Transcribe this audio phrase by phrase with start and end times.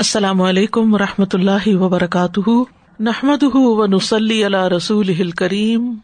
[0.00, 2.50] السلام علیکم و رحمۃ اللہ وبرکاتہ۔
[3.00, 5.94] نحمد و نسلی اللہ رسول کریم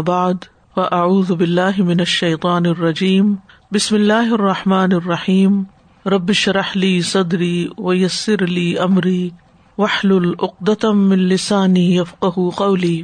[0.00, 0.34] بعد
[0.76, 3.34] و اعوذ باللہ من الشیطان الرجیم۔
[3.72, 5.62] بسم اللہ الرحمٰن الرحیم۔
[6.06, 9.30] ربش رحلی صدری و یسر علی عمری
[9.78, 12.24] وحل العقدم السانی یفق
[12.56, 13.02] قولی۔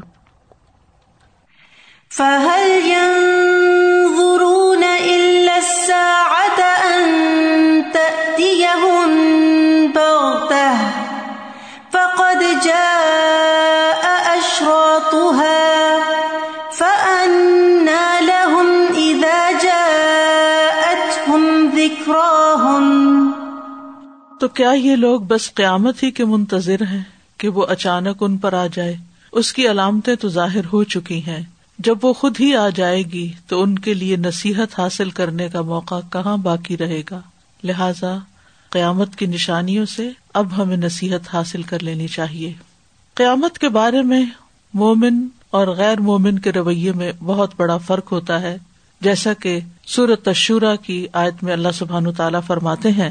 [2.16, 2.88] فهل
[24.54, 27.02] کیا یہ لوگ بس قیامت ہی کے منتظر ہیں
[27.38, 28.96] کہ وہ اچانک ان پر آ جائے؟
[29.32, 31.42] اس کی علامتیں تو ظاہر ہو چکی ہیں۔
[31.78, 35.62] جب وہ خود ہی آ جائے گی تو ان کے لیے نصیحت حاصل کرنے کا
[35.62, 37.20] موقع کہاں باقی رہے گا؟
[37.64, 38.18] لہذا
[38.70, 42.52] قیامت کی نشانیوں سے اب ہمیں نصیحت حاصل کر لینی چاہیے۔
[43.14, 44.22] قیامت کے بارے میں
[44.74, 48.58] مومن اور غیر مومن کے رویے میں بہت بڑا فرق ہوتا ہے۔
[49.00, 53.10] جیسا کہ سورت تشورا کی آیت میں اللہ سبحان تعالیٰ فرماتے ہیں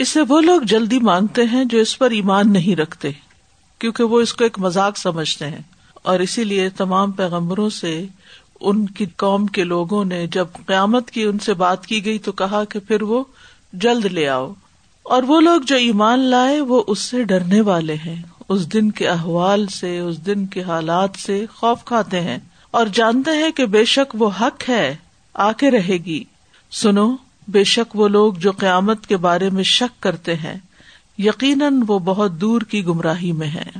[0.00, 3.10] اسے وہ لوگ جلدی مانگتے ہیں جو اس پر ایمان نہیں رکھتے،
[3.78, 5.62] کیونکہ وہ اس کو ایک مذاق سمجھتے ہیں۔
[5.94, 8.06] اور اسی لیے تمام پیغمبروں سے
[8.60, 12.32] ان کی قوم کے لوگوں نے جب قیامت کی ان سے بات کی گئی تو
[12.32, 13.24] کہا کہ پھر وہ
[13.72, 14.52] جلد لے آؤ۔
[15.02, 19.08] اور وہ لوگ جو ایمان لائے وہ اس سے ڈرنے والے ہیں۔ اس دن کے
[19.08, 22.38] احوال سے، اس دن کے حالات سے خوف کھاتے ہیں۔
[22.70, 24.96] اور جانتے ہیں کہ بے شک وہ حق ہے
[25.34, 26.24] آ کے رہے گی۔
[26.72, 27.16] سنو
[27.48, 30.54] بے شک وہ لوگ جو قیامت کے بارے میں شک کرتے ہیں،
[31.18, 33.70] یقیناً وہ بہت دور کی گمراہی میں ہیں۔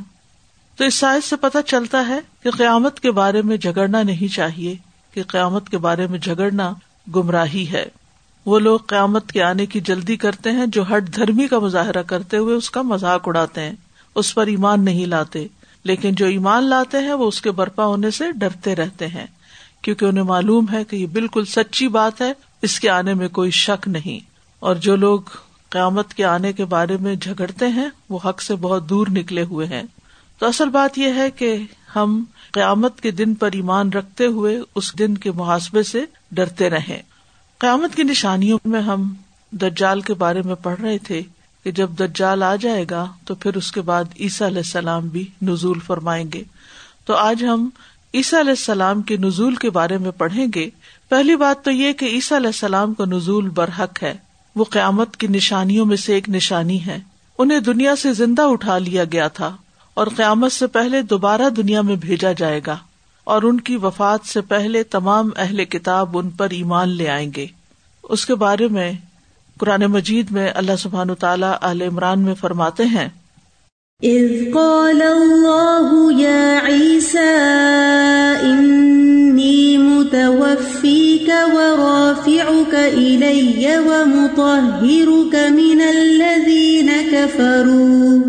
[0.76, 4.74] تو اس سائز سے پتہ چلتا ہے کہ قیامت کے بارے میں جھگڑنا نہیں چاہیے،
[5.14, 6.74] کہ قیامت کے بارے میں جھگڑنا
[7.16, 7.86] گمراہی ہے۔
[8.46, 12.36] وہ لوگ قیامت کے آنے کی جلدی کرتے ہیں، جو ہٹ دھرمی کا مظاہرہ کرتے
[12.36, 13.72] ہوئے اس کا مذاق اڑاتے ہیں،
[14.14, 15.46] اس پر ایمان نہیں لاتے۔
[15.84, 19.26] لیکن جو ایمان لاتے ہیں، وہ اس کے برپا ہونے سے ڈرتے رہتے ہیں،
[19.82, 22.32] کیونکہ انہیں معلوم ہے کہ یہ بالکل سچی بات ہے۔
[22.62, 24.20] اس کے آنے میں کوئی شک نہیں۔
[24.58, 25.20] اور جو لوگ
[25.70, 29.66] قیامت کے آنے کے بارے میں جھگڑتے ہیں، وہ حق سے بہت دور نکلے ہوئے
[29.66, 29.82] ہیں۔
[30.38, 31.56] تو اصل بات یہ ہے کہ
[31.96, 37.02] ہم قیامت کے دن پر ایمان رکھتے ہوئے اس دن کے محاسبے سے ڈرتے رہے۔
[37.58, 39.14] قیامت کی نشانیوں میں ہم
[39.50, 41.22] دجال کے بارے میں پڑھ رہے تھے
[41.64, 45.24] کہ جب دجال آ جائے گا تو پھر اس کے بعد عیسیٰ علیہ السلام بھی
[45.42, 46.42] نزول فرمائیں گے۔
[47.04, 47.68] تو آج ہم
[48.14, 50.70] عیسیٰ علیہ السلام کے نزول کے بارے میں پڑھیں گے۔
[51.10, 54.14] پہلی بات تو یہ کہ عیسیٰ علیہ السلام کا نزول برحق ہے۔
[54.56, 56.98] وہ قیامت کی نشانیوں میں سے ایک نشانی ہے۔
[57.38, 59.56] انہیں دنیا سے زندہ اٹھا لیا گیا تھا
[59.94, 62.76] اور قیامت سے پہلے دوبارہ دنیا میں بھیجا جائے گا
[63.24, 67.46] اور ان کی وفات سے پہلے تمام اہل کتاب ان پر ایمان لے آئیں گے۔
[68.02, 68.92] اس کے بارے میں
[69.58, 73.08] قرآن مجید میں اللہ سبحان تعالیٰ علیہ عمران میں فرماتے ہیں۔
[80.50, 88.20] متوفيك ورافعك إلي ومطهرك من الذين كفروا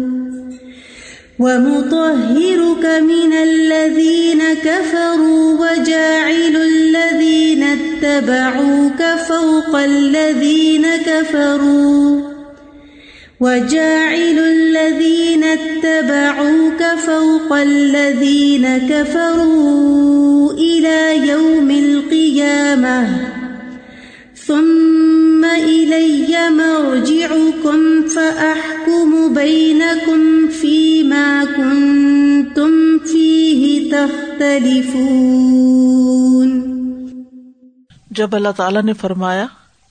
[1.40, 12.22] ومطهرك من الذين كفروا وجاعل الذين اتبعوك فوق الذين كفروا
[13.42, 21.21] وجاعل الذين اتبعوك فوق الذين كفروا إلى
[22.41, 23.31] القيامة.
[24.47, 30.47] ثم إلي مرجعكم فأحكم بينكم
[38.11, 39.46] جب اللہ تعالیٰ نے فرمایا،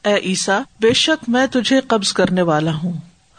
[0.05, 2.93] اے عیسا بے شک میں تجھے قبض کرنے والا ہوں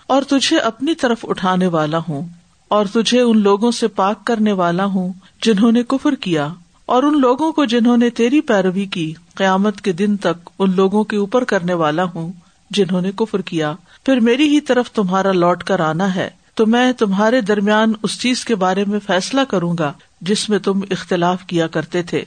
[0.07, 2.21] اور تجھے اپنی طرف اٹھانے والا ہوں
[2.67, 6.47] اور تجھے ان لوگوں سے پاک کرنے والا ہوں جنہوں نے کفر کیا۔
[6.85, 11.03] اور ان لوگوں کو جنہوں نے تیری پیروی کی، قیامت کے دن تک ان لوگوں
[11.03, 12.31] کے اوپر کرنے والا ہوں،
[12.69, 13.73] جنہوں نے کفر کیا۔
[14.05, 18.45] پھر میری ہی طرف تمہارا لوٹ کر آنا ہے، تو میں تمہارے درمیان اس چیز
[18.45, 22.23] کے بارے میں فیصلہ کروں گا جس میں تم اختلاف کیا کرتے تھے۔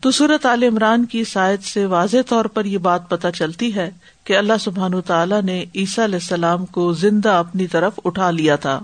[0.00, 3.90] تو صورت عال عمران کی سائد سے واضح طور پر یہ بات پتہ چلتی ہے
[4.24, 8.80] کہ اللہ سبحان تعالیٰ نے عیسیٰ علیہ السلام کو زندہ اپنی طرف اٹھا لیا تھا۔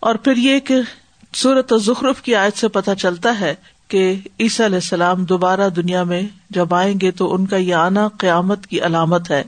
[0.00, 0.76] اور پھر یہ کہ
[1.34, 3.54] صورت ظخرف کی آیت سے پتہ چلتا ہے
[3.88, 8.08] کہ عیسیٰ علیہ السلام دوبارہ دنیا میں جب آئیں گے تو ان کا یہ آنا
[8.18, 9.44] قیامت کی علامت ہے۔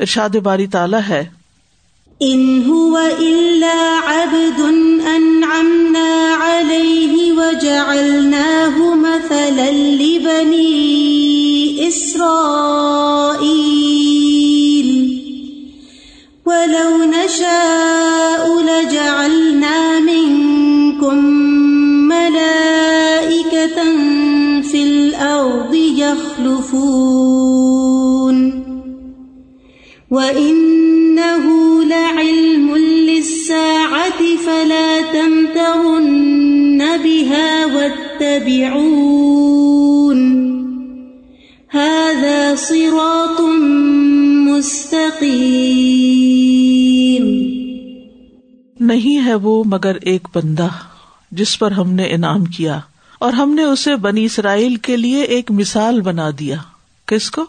[0.00, 1.28] ارشاد باری تعالیٰ ہے۔
[2.20, 4.60] ان هو الا عبد
[5.06, 11.06] انعمنا عليه وجعلناه مثلا لبني
[11.86, 13.00] اسرائيل
[16.46, 17.99] ولو نشاء
[49.70, 50.68] مگر ایک بندہ
[51.30, 52.80] جس پر ہم نے انعام کیا
[53.20, 56.56] اور ہم نے اسے بنی اسرائیل کے لیے ایک مثال بنا دیا۔
[57.06, 57.44] کس کو؟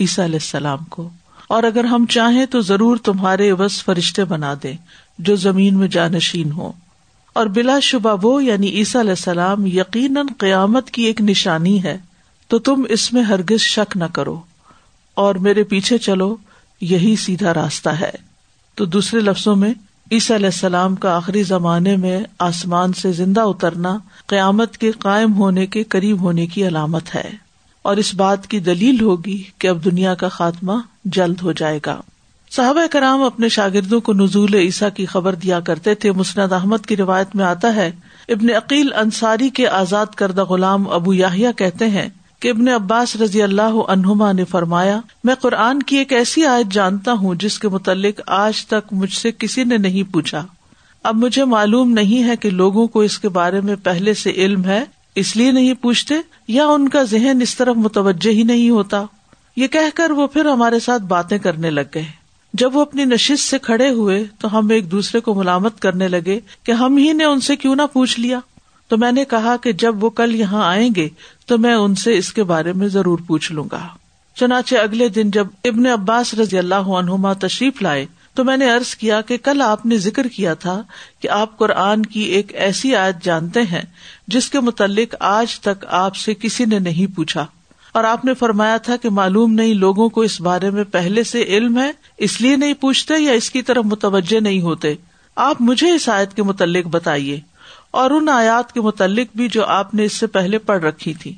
[0.00, 1.10] عیسیٰ علیہ السلام کو۔
[1.48, 4.72] اور اگر ہم چاہیں تو ضرور تمہارے بس فرشتے بنا دے
[5.18, 6.72] جو زمین میں جانشین ہو
[7.32, 11.98] اور بلا شبہ وہ یعنی عیسیٰ علیہ السلام، یقیناً قیامت کی ایک نشانی ہے۔
[12.48, 14.40] تو تم اس میں ہرگز شک نہ کرو۔
[15.14, 16.36] اور میرے پیچھے چلو،
[16.80, 18.10] یہی سیدھا راستہ ہے۔
[18.74, 19.74] تو دوسرے لفظوں میں
[20.12, 25.66] عیسیٰ علیہ السلام کا آخری زمانے میں آسمان سے زندہ اترنا قیامت کے قائم ہونے
[25.66, 27.30] کے قریب ہونے کی علامت ہے۔
[27.82, 30.72] اور اس بات کی دلیل ہوگی کہ اب دنیا کا خاتمہ
[31.04, 32.00] جلد ہو جائے گا۔
[32.50, 36.96] صحابہ کرام اپنے شاگردوں کو نزول عیسیٰ کی خبر دیا کرتے تھے۔ مسند احمد کی
[36.96, 37.90] روایت میں آتا ہے،
[38.28, 42.08] ابن عقیل انصاری کے آزاد کردہ غلام ابو یاہیا کہتے ہیں
[42.44, 47.12] کہ ابن عباس رضی اللہ عنہما نے فرمایا، میں قرآن کی ایک ایسی آیت جانتا
[47.12, 50.46] ہوں جس کے متعلق آج تک مجھ سے کسی نے نہیں پوچھا۔
[51.02, 54.64] اب مجھے معلوم نہیں ہے کہ لوگوں کو اس کے بارے میں پہلے سے علم
[54.64, 56.14] ہے، اس لیے نہیں پوچھتے
[56.48, 59.04] یا ان کا ذہن اس طرف متوجہ ہی نہیں ہوتا۔
[59.56, 62.04] یہ کہہ کر وہ پھر ہمارے ساتھ باتیں کرنے لگ گئے۔
[62.54, 66.40] جب وہ اپنی نشست سے کھڑے ہوئے تو ہم ایک دوسرے کو ملامت کرنے لگے
[66.62, 68.40] کہ ہم ہی نے ان سے کیوں نہ پوچھ لیا۔
[68.88, 71.08] تو میں نے کہا کہ جب وہ کل یہاں آئیں گے
[71.46, 73.88] تو میں ان سے اس کے بارے میں ضرور پوچھ لوں گا۔
[74.34, 78.94] چنانچہ اگلے دن جب ابن عباس رضی اللہ عنہما تشریف لائے تو میں نے ارض
[78.94, 80.82] کیا کہ کل آپ نے ذکر کیا تھا
[81.20, 83.82] کہ آپ قرآن کی ایک ایسی آیت جانتے ہیں
[84.28, 87.46] جس کے متعلق آج تک آپ سے کسی نے نہیں پوچھا۔
[87.92, 91.42] اور آپ نے فرمایا تھا کہ معلوم نہیں لوگوں کو اس بارے میں پہلے سے
[91.42, 94.94] علم ہے، اس لیے نہیں پوچھتے یا اس کی طرف متوجہ نہیں ہوتے۔
[95.36, 97.40] آپ مجھے اس آیت کے متعلق بتائیے۔
[97.94, 101.34] اور ان آیات کے متعلق بھی جو آپ نے اس سے پہلے پڑھ رکھی تھی۔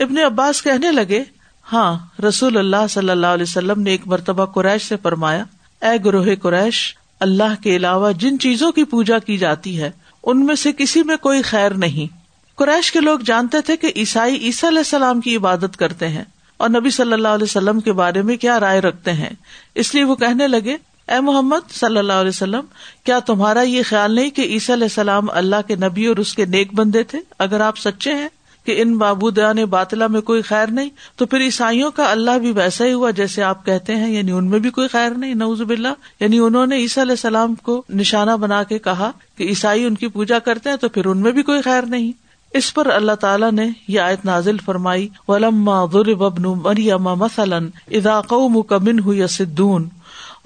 [0.00, 1.24] ابن عباس کہنے لگے
[1.72, 1.98] ہاں
[2.28, 5.44] رسول اللہ صلی اللہ علیہ وسلم نے ایک مرتبہ قریش سے فرمایا،
[5.82, 9.90] اے گروہ قریش، اللہ کے علاوہ جن چیزوں کی پوجا کی جاتی ہے،
[10.24, 12.16] ان میں سے کسی میں کوئی خیر نہیں۔
[12.54, 16.24] قریش کے لوگ جانتے تھے کہ عیسائی عیسیٰ علیہ السلام کی عبادت کرتے ہیں
[16.56, 19.30] اور نبی صلی اللہ علیہ وسلم کے بارے میں کیا رائے رکھتے ہیں۔
[19.74, 20.76] اس لیے وہ کہنے لگے
[21.08, 22.64] اے محمد صلی اللہ علیہ وسلم،
[23.04, 26.44] کیا تمہارا یہ خیال نہیں کہ عیسیٰ علیہ السلام اللہ کے نبی اور اس کے
[26.44, 28.28] نیک بندے تھے؟ اگر آپ سچے ہیں
[28.64, 32.84] کہ ان بابودیان باطلا میں کوئی خیر نہیں، تو پھر عیسائیوں کا اللہ بھی ویسا
[32.84, 35.88] ہی ہوا جیسے آپ کہتے ہیں یعنی ان میں بھی کوئی خیر نہیں نوز باللہ۔
[36.20, 40.06] یعنی انہوں نے عیسیٰ علیہ السلام کو نشانہ بنا کے کہا کہ عیسائی ان کی
[40.06, 42.12] پوجا کرتے ہیں تو پھر ان میں بھی کوئی خیر نہیں۔
[42.54, 48.62] اس پر اللہ تعالیٰ نے یہ آیت نازل فرمائی، ولما ضرب مریم مثلاً اذا قوم
[48.62, 49.88] کمن ہوئی سدون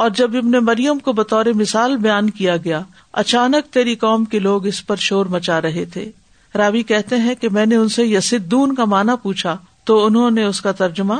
[0.01, 4.67] اور جب ابن مریم کو بطور مثال بیان کیا گیا، اچانک تیری قوم کے لوگ
[4.67, 6.11] اس پر شور مچا رہے تھے۔
[6.55, 10.45] راوی کہتے ہیں کہ میں نے ان سے یسدون کا مانا پوچھا، تو انہوں نے
[10.45, 11.15] اس کا ترجمہ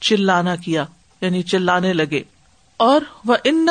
[0.00, 0.84] چلانا کیا
[1.20, 2.22] یعنی چلانے لگے۔
[2.76, 3.66] اور وہ ان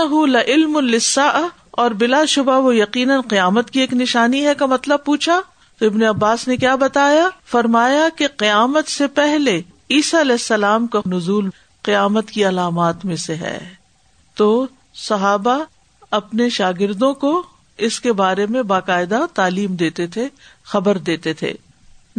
[0.47, 5.41] علم السا اور بلا شبہ وہ یقیناً قیامت کی ایک نشانی ہے کا مطلب پوچھا۔
[5.79, 10.99] تو ابن عباس نے کیا بتایا؟ فرمایا کہ قیامت سے پہلے عیسیٰ علیہ السلام کا
[11.05, 11.49] نزول
[11.81, 13.84] قیامت کی علامات میں سے ہے۔
[14.35, 15.63] تو صحابہ
[16.11, 17.43] اپنے شاگردوں کو
[17.77, 20.27] اس کے بارے میں باقاعدہ تعلیم دیتے تھے،
[20.63, 21.53] خبر دیتے تھے۔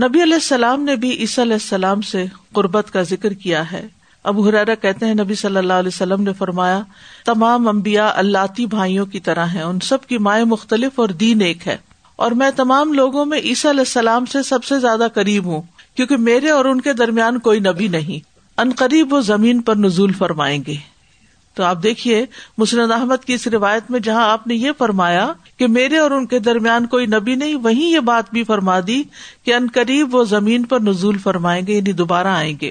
[0.02, 3.88] نبی علیہ السلام نے بھی عیسی علیہ السلام سے قربت کا ذکر کیا ہے۔
[4.24, 6.82] ابو حرارا کہتے ہیں، نبی صلی اللہ علیہ وسلم نے فرمایا،
[7.24, 11.68] تمام امبیا اللہ بھائیوں کی طرح ہیں، ان سب کی مائیں مختلف اور دین ایک
[11.68, 11.76] ہے۔
[12.16, 15.62] اور میں تمام لوگوں میں عیسی علیہ السلام سے سب سے زیادہ قریب ہوں،
[15.94, 18.28] کیونکہ میرے اور ان کے درمیان کوئی نبی نہیں۔
[18.60, 20.95] ان قریب وہ زمین پر نزول فرمائیں گے۔
[21.56, 22.26] تو آپ دیکھیے،
[22.58, 26.26] مسند احمد کی اس روایت میں جہاں آپ نے یہ فرمایا کہ میرے اور ان
[26.26, 29.02] کے درمیان کوئی نبی نہیں، وہیں یہ بات بھی فرما دی
[29.44, 32.70] کہ ان قریب وہ زمین پر نزول فرمائیں گے یعنی دوبارہ آئیں گے۔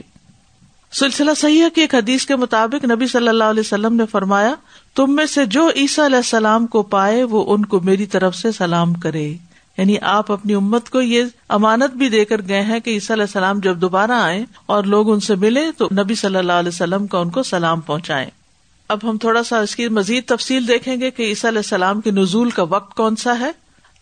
[0.92, 4.56] سلسلہ صحیح ہے کہ ایک حدیث کے مطابق نبی صلی اللہ علیہ وسلم نے فرمایا،
[4.96, 8.52] تم میں سے جو عیسیٰ علیہ السلام کو پائے، وہ ان کو میری طرف سے
[8.52, 9.34] سلام کرے۔
[9.78, 13.24] یعنی آپ اپنی امت کو یہ امانت بھی دے کر گئے ہیں کہ عیسیٰ علیہ
[13.24, 17.08] السلام جب دوبارہ آئے اور لوگ ان سے ملے تو نبی صلی اللہ علیہ وسلم
[17.08, 18.45] کا ان کو سلام پہنچائے
[18.88, 22.12] اب ہم تھوڑا سا اس کی مزید تفصیل دیکھیں گے کہ عیسیٰ علیہ السلام کے
[22.12, 23.52] نزول کا وقت کون سا ہے۔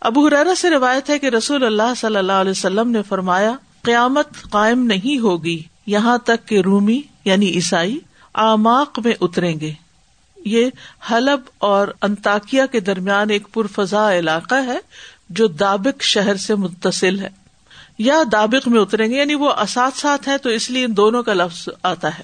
[0.01, 4.27] ابو حرارا سے روایت ہے کہ رسول اللہ صلی اللہ علیہ وسلم نے فرمایا، قیامت
[4.49, 7.99] قائم نہیں ہوگی، یہاں تک کہ رومی یعنی عیسائی
[8.33, 9.73] آماق میں اتریں گے۔
[10.45, 10.69] یہ
[11.11, 14.77] حلب اور انتاکیا کے درمیان ایک پرفضا علاقہ ہے
[15.29, 17.29] جو دابق شہر سے متصل ہے۔
[17.97, 21.23] یا دابق میں اتریں گے یعنی وہ اسات ساتھ ہے تو اس لیے ان دونوں
[21.23, 22.23] کا لفظ آتا ہے۔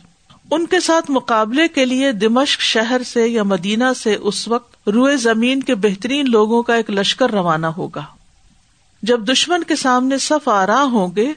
[0.52, 5.18] ان کے ساتھ مقابلے کے لیے دمشق شہر سے یا مدینہ سے اس وقت روئے
[5.18, 8.04] زمین کے بہترین لوگوں کا ایک لشکر روانہ ہوگا۔
[9.04, 11.34] جب دشمن کے سامنے صف آرا ہوں گے،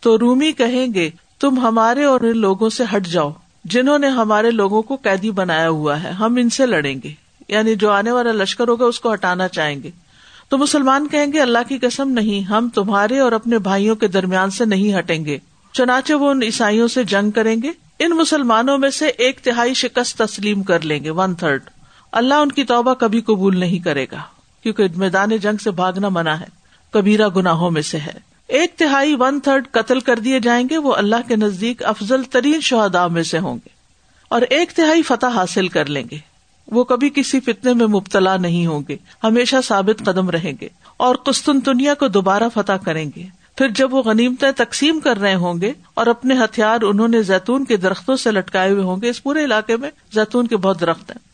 [0.00, 3.30] تو رومی کہیں گے، تم ہمارے اور ان لوگوں سے ہٹ جاؤ،
[3.64, 7.12] جنہوں نے ہمارے لوگوں کو قیدی بنایا ہوا ہے، ہم ان سے لڑیں گے۔
[7.48, 9.90] یعنی جو آنے والا لشکر ہوگا، اس کو ہٹانا چاہیں گے۔
[10.48, 14.50] تو مسلمان کہیں گے، اللہ کی قسم نہیں، ہم تمہارے اور اپنے بھائیوں کے درمیان
[14.50, 15.38] سے نہیں ہٹیں گے۔
[15.72, 20.18] چنانچہ وہ ان عیسائیوں سے جنگ کریں گے۔ ان مسلمانوں میں سے ایک تہائی شکست
[20.18, 21.62] تسلیم کر لیں گے ون تھرڈ
[22.12, 24.22] اللہ ان کی توبہ کبھی قبول نہیں کرے گا،
[24.62, 26.46] کیونکہ میدان جنگ سے بھاگنا منع ہے
[26.90, 28.12] کبیرا گناہوں میں سے ہے۔
[28.46, 32.60] ایک تہائی ون تھرڈ قتل کر دیے جائیں گے، وہ اللہ کے نزدیک افضل ترین
[32.60, 33.68] شہدا میں سے ہوں گے۔
[34.28, 36.18] اور ایک تہائی فتح حاصل کر لیں گے۔
[36.66, 41.14] وہ کبھی کسی فتنے میں مبتلا نہیں ہوں گے، ہمیشہ ثابت قدم رہیں گے اور
[41.14, 43.26] قسطنطنیہ کو دوبارہ فتح کریں گے۔
[43.56, 47.64] پھر جب وہ غنیمتیں تقسیم کر رہے ہوں گے اور اپنے ہتھیار انہوں نے زیتون
[47.64, 51.10] کے درختوں سے لٹکائے ہوئے ہوں گے، اس پورے علاقے میں زیتون کے بہت درخت
[51.10, 51.26] ہیں۔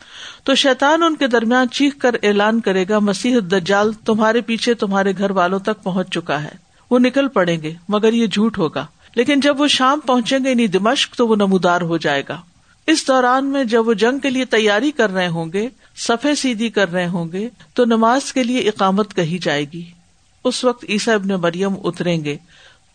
[0.45, 5.13] تو شیطان ان کے درمیان چیخ کر اعلان کرے گا، مسیح دجال تمہارے پیچھے تمہارے
[5.19, 6.51] گھر والوں تک پہنچ چکا ہے۔
[6.91, 10.67] وہ نکل پڑیں گے، مگر یہ جھوٹ ہوگا۔ لیکن جب وہ شام پہنچیں گے یعنی
[10.67, 12.41] دمشق، تو وہ نمودار ہو جائے گا۔
[12.87, 16.69] اس دوران میں جب وہ جنگ کے لیے تیاری کر رہے ہوں گے سفے سیدھی
[16.69, 20.02] کر رہے ہوں گے، تو نماز کے لیے اقامت کہی جائے گی۔
[20.45, 22.37] اس وقت عیسا ابن مریم اتریں گے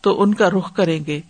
[0.00, 1.20] تو ان کا رخ کریں گے۔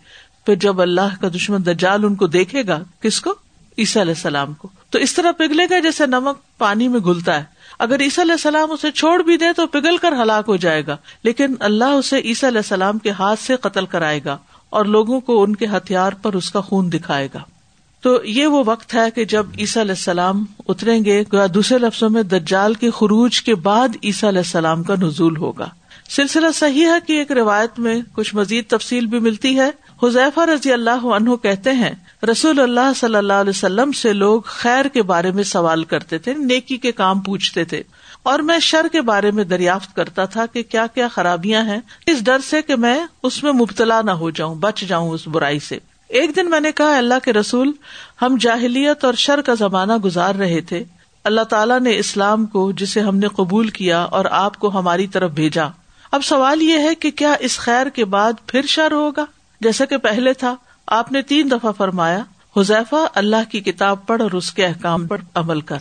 [0.46, 3.34] پھر جب اللہ کا دشمن دجال ان کو دیکھے گا، کس کو؟
[3.78, 7.44] عیسیٰ علیہ السلام کو۔ تو اس طرح پگھلے گا جیسے نمک پانی میں گلتا ہے۔
[7.78, 10.96] اگر عیسیٰ علیہ السلام اسے چھوڑ بھی دے تو پگھل کر ہلاک ہو جائے گا۔
[11.22, 14.38] لیکن اللہ اسے عیسیٰ علیہ السلام کے ہاتھ سے قتل کرائے گا
[14.70, 17.42] اور لوگوں کو ان کے ہتھیار پر اس کا خون دکھائے گا۔
[18.00, 22.22] تو یہ وہ وقت ہے کہ جب عیسیٰ علیہ السلام اتریں گے دوسرے لفظوں میں
[22.22, 25.68] دجال کے خروج کے بعد عیسیٰ علیہ السلام کا نزول ہوگا۔
[26.08, 29.70] سلسلہ صحیح ہے کہ ایک روایت میں کچھ مزید تفصیل بھی ملتی ہے۔
[30.02, 31.90] حذیفہ رضی اللہ عنہ کہتے ہیں،
[32.30, 36.34] رسول اللہ صلی اللہ علیہ وسلم سے لوگ خیر کے بارے میں سوال کرتے تھے،
[36.34, 37.82] نیکی کے کام پوچھتے تھے۔
[38.22, 42.24] اور میں شر کے بارے میں دریافت کرتا تھا کہ کیا کیا خرابیاں ہیں۔ اس
[42.24, 45.78] ڈر سے کہ میں اس میں مبتلا نہ ہو جاؤں، بچ جاؤں اس برائی سے۔
[46.08, 47.72] ایک دن میں نے کہا اللہ کے رسول،
[48.22, 50.84] ہم جاہلیت اور شر کا زمانہ گزار رہے تھے۔
[51.24, 55.30] اللہ تعالیٰ نے اسلام کو، جسے ہم نے قبول کیا اور آپ کو ہماری طرف
[55.30, 55.64] بھیجا۔
[56.12, 59.24] اب سوال یہ ہے کہ کیا اس خیر کے بعد پھر شر ہوگا؟
[59.60, 60.54] جیسا کہ پہلے تھا،
[60.88, 62.22] آپ نے تین دفعہ فرمایا،
[62.56, 65.78] حذیفہ اللہ کی کتاب پڑھ اور اس کے احکام پر عمل کر۔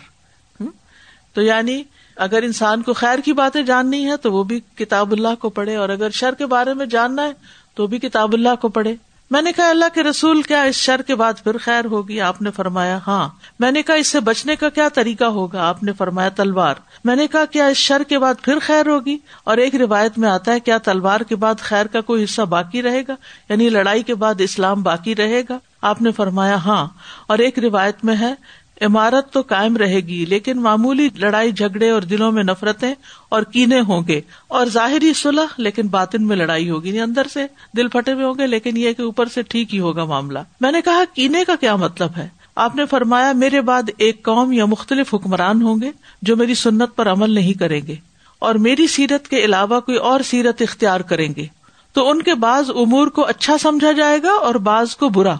[1.34, 1.82] تو یعنی
[2.18, 5.76] اگر انسان کو خیر کی باتیں جاننی ہے تو وہ بھی کتاب اللہ کو پڑھے،
[5.76, 7.34] اور اگر شر کے بارے میں جاننا ہے
[7.76, 8.96] تو بھی کتاب اللہ کو پڑھے۔
[9.32, 12.42] میں نے کہا، اللہ کے رسول، کیا اس شر کے بعد پھر خیر ہوگی؟ آپ
[12.42, 13.30] نے فرمایا ہاں۔
[13.60, 17.16] میں نے کہا، اس سے بچنے کا کیا طریقہ ہوگا؟ آپ نے فرمایا، تلوار۔ میں
[17.16, 20.52] نے کہا، کیا اس شر کے بعد پھر خیر ہوگی؟ اور ایک روایت میں آتا
[20.52, 23.16] ہے، کیا تلوار کے بعد خیر کا کوئی حصہ باقی رہے گا؟
[23.50, 26.88] یعنی لڑائی کے بعد اسلام باقی رہے گا؟ آپ نے فرمایا ہاں۔
[27.28, 28.34] اور ایک روایت میں ہے
[28.82, 32.94] عمارت تو قائم رہے گی، لیکن معمولی لڑائی جھگڑے اور دلوں میں نفرتیں
[33.30, 37.46] اور کینے ہوں گے۔ اور ظاہری صلح، لیکن باطن میں لڑائی ہوگی۔ یعنی اندر سے
[37.78, 40.72] دل پھٹے ہوئے ہوں گے، لیکن یہ کہ اوپر سے ٹھیک ہی ہوگا معاملہ۔ میں
[40.72, 44.66] نے کہا، کینے کا کیا مطلب ہے؟ آپ نے فرمایا، میرے بعد ایک قوم یا
[44.66, 45.92] مختلف حکمران ہوں گے
[46.22, 47.96] جو میری سنت پر عمل نہیں کریں گے،
[48.40, 51.46] اور میری سیرت کے علاوہ کوئی اور سیرت اختیار کریں گے۔
[51.94, 55.36] تو ان کے بعض امور کو اچھا سمجھا جائے گا اور بعض کو برا۔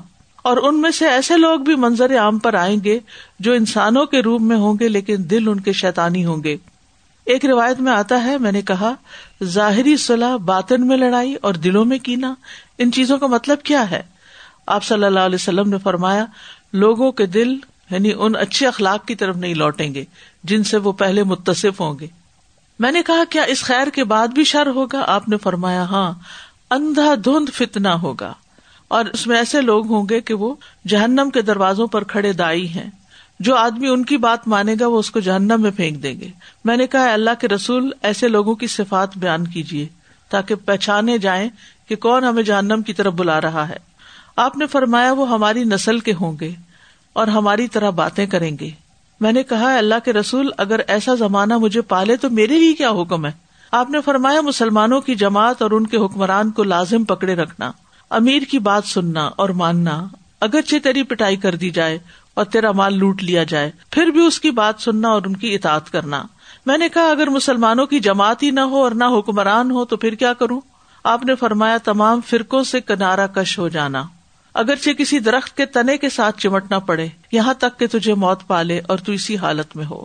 [0.48, 3.00] اور ان میں سے ایسے لوگ بھی منظر عام پر آئیں گے
[3.40, 6.58] جو انسانوں کے روپ میں ہوں گے لیکن دل ان کے شیتانی ہوں گے۔
[7.26, 8.94] ایک روایت میں آتا ہے، میں نے کہا،
[9.44, 12.34] ظاہری صلاح باطن میں لڑائی اور دلوں میں کینا،
[12.78, 14.04] ان چیزوں کا مطلب کیا ہے؟
[14.68, 16.26] آپ صلی اللہ علیہ وسلم نے فرمایا،
[16.74, 17.56] لوگوں کے دل
[17.90, 20.06] یعنی ان اچھے اخلاق کی طرف نہیں لوٹیں گے،
[20.44, 22.08] جن سے وہ پہلے متصف ہوں گے۔
[22.80, 26.14] میں نے کہا، کیا اس خیر کے بعد بھی شر ہوگا؟ آپ نے فرمایا ہاں
[26.72, 28.34] اندھا دھند فتنا ہوگا۔
[28.88, 30.56] اور اس میں ایسے لوگ ہوں گے کہ وہ
[30.88, 32.90] جہنم کے دروازوں پر کھڑے دائی ہیں۔
[33.40, 36.30] جو آدمی ان کی بات مانے گا وہ اس کو جہنم میں پھینک دیں گے۔
[36.66, 39.88] میں نے کہا اللہ کے رسول، ایسے لوگوں کی صفات بیان کیجیے
[40.30, 41.50] تاکہ پہچانے جائیں
[41.88, 43.78] کہ کون ہمیں جہنم کی طرف بلا رہا ہے۔
[44.36, 46.52] آپ نے فرمایا، وہ ہماری نسل کے ہوں گے
[47.14, 48.70] اور ہماری طرح باتیں کریں گے۔
[49.20, 52.90] میں نے کہا اللہ کے رسول، اگر ایسا زمانہ مجھے پالے تو میرے لیے کیا
[52.90, 53.32] حکم ہے؟
[53.72, 57.72] آپ نے فرمایا، مسلمانوں کی جماعت اور ان کے حکمران کو لازم پکڑے رکھنا۔
[58.10, 60.08] امیر کی بات سننا اور ماننا،
[60.42, 62.00] اگرچہ تیری پٹائی کر دی جائے
[62.34, 65.56] اور تیرا مال لوٹ لیا جائے، پھر بھی اس کی بات سننا اور ان کی
[65.56, 66.24] اطاعت کرنا۔
[66.66, 69.98] میں نے کہا، اگر مسلمانوں کی جماعت ہی نہ ہو اور نہ حکمران ہو، تو
[69.98, 70.62] پھر کیا کروں؟
[71.04, 74.04] آپ نے فرمایا، تمام فرقوں سے کنارا کش ہو جانا۔
[74.54, 78.82] اگرچہ کسی درخت کے تنے کے ساتھ چمٹنا پڑے، یہاں تک کہ تجھے موت پالے
[78.88, 80.04] اور تو اسی حالت میں ہو۔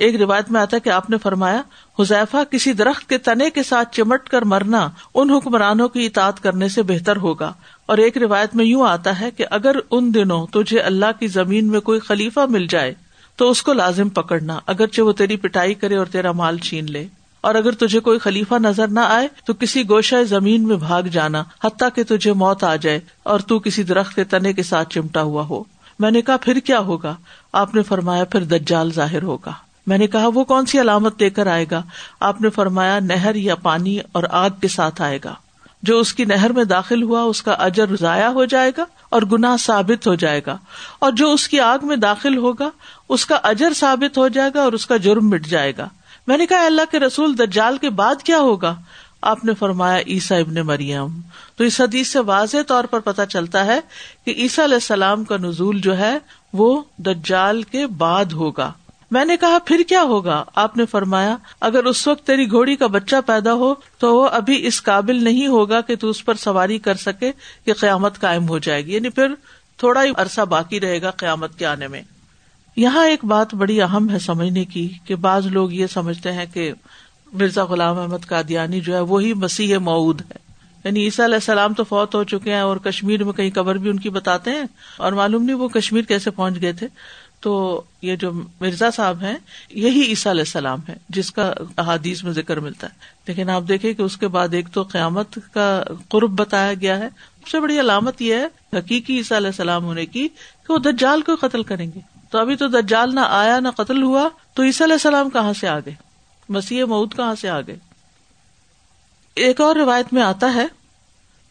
[0.00, 1.62] ایک روایت میں آتا ہے کہ آپ نے فرمایا،
[1.98, 6.68] حذیفہ کسی درخت کے تنے کے ساتھ چمٹ کر مرنا ان حکمرانوں کی اطاعت کرنے
[6.68, 7.52] سے بہتر ہوگا۔
[7.86, 11.66] اور ایک روایت میں یوں آتا ہے کہ اگر ان دنوں تجھے اللہ کی زمین
[11.66, 12.94] میں کوئی خلیفہ مل جائے،
[13.36, 17.06] تو اس کو لازم پکڑنا، اگرچہ وہ تیری پٹائی کرے اور تیرا مال چھین لے۔
[17.40, 21.44] اور اگر تجھے کوئی خلیفہ نظر نہ آئے، تو کسی گوشہ زمین میں بھاگ جانا،
[21.64, 25.22] حتیٰ کہ تجھے موت آ جائے اور تو کسی درخت کے تنے کے ساتھ چمٹا
[25.22, 25.62] ہوا ہو۔
[25.98, 27.14] میں نے کہا، پھر کیا ہوگا؟
[27.52, 29.52] آپ نے فرمایا، پھر دجال ظاہر ہوگا۔
[29.86, 31.82] میں نے کہا، وہ کون سی علامت لے کر آئے گا؟
[32.20, 35.34] آپ نے فرمایا، نہر یا پانی اور آگ کے ساتھ آئے گا۔
[35.82, 39.22] جو اس کی نہر میں داخل ہوا، اس کا اجر ضائع ہو جائے گا اور
[39.22, 40.58] گناہ ثابت ہو جائے گا۔
[40.98, 42.70] اور جو اس کی آگ میں داخل ہوگا،
[43.08, 45.88] اس کا اجر ثابت ہو جائے گا اور اس کا جرم مٹ جائے گا۔
[46.26, 48.74] میں نے کہا اللہ کے رسول، دجال کے بعد کیا ہوگا؟
[49.22, 51.20] آپ نے فرمایا عیسا ابن مریم۔
[51.56, 53.80] تو اس حدیث سے واضح طور پر پتا چلتا ہے
[54.26, 56.18] کہ عیسیٰ علیہ السلام کا نزول جو ہے،
[56.52, 58.72] وہ دجال کے بعد ہوگا۔
[59.10, 62.86] میں نے کہا، پھر کیا ہوگا؟ آپ نے فرمایا، اگر اس وقت تیری گھوڑی کا
[62.86, 66.78] بچہ پیدا ہو، تو وہ ابھی اس قابل نہیں ہوگا کہ تو اس پر سواری
[66.78, 67.32] کر سکے
[67.66, 69.28] کہ قیامت قائم ہو جائے گی۔ یعنی پھر
[69.76, 72.02] تھوڑا ہی عرصہ باقی رہے گا قیامت کے آنے میں۔
[72.76, 76.72] یہاں ایک بات بڑی اہم ہے سمجھنے کی کہ بعض لوگ یہ سمجھتے ہیں کہ
[77.32, 80.50] مرزا غلام احمد قادیانی جو ہے وہی مسیح مود ہے۔
[80.84, 83.90] یعنی عیسیٰ علیہ السلام تو فوت ہو چکے ہیں اور کشمیر میں کہیں قبر بھی
[83.90, 84.62] ان کی بتاتے ہیں
[84.96, 86.86] اور معلوم نہیں وہ کشمیر کیسے پہنچ گئے تھے۔
[87.40, 89.36] تو یہ جو مرزا صاحب ہیں،
[89.70, 92.92] یہی عیسیٰ علیہ السلام ہے جس کا احادیث میں ذکر ملتا ہے۔
[93.26, 97.08] لیکن آپ دیکھیں کہ اس کے بعد ایک تو قیامت کا قرب بتایا گیا ہے۔
[97.40, 100.28] سب سے بڑی علامت یہ ہے، حقیقی عیسیٰ علیہ السلام ہونے کی،
[100.66, 104.02] کہ وہ دجال کو قتل کریں گے۔ تو ابھی تو دجال نہ آیا، نہ قتل
[104.02, 105.94] ہوا، تو عیسیٰ علیہ السلام کہاں سے آ گئے؟
[106.48, 107.76] مسیح مود کہاں سے آ گئے؟
[109.34, 110.66] ایک اور روایت میں آتا ہے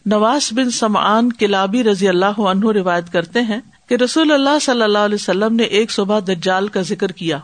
[0.05, 3.59] نواز بن سمان کلابی رضی اللہ عنہ روایت کرتے ہیں
[3.89, 7.39] کہ رسول اللہ صلی اللہ علیہ وسلم نے ایک صبح دجال کا ذکر کیا۔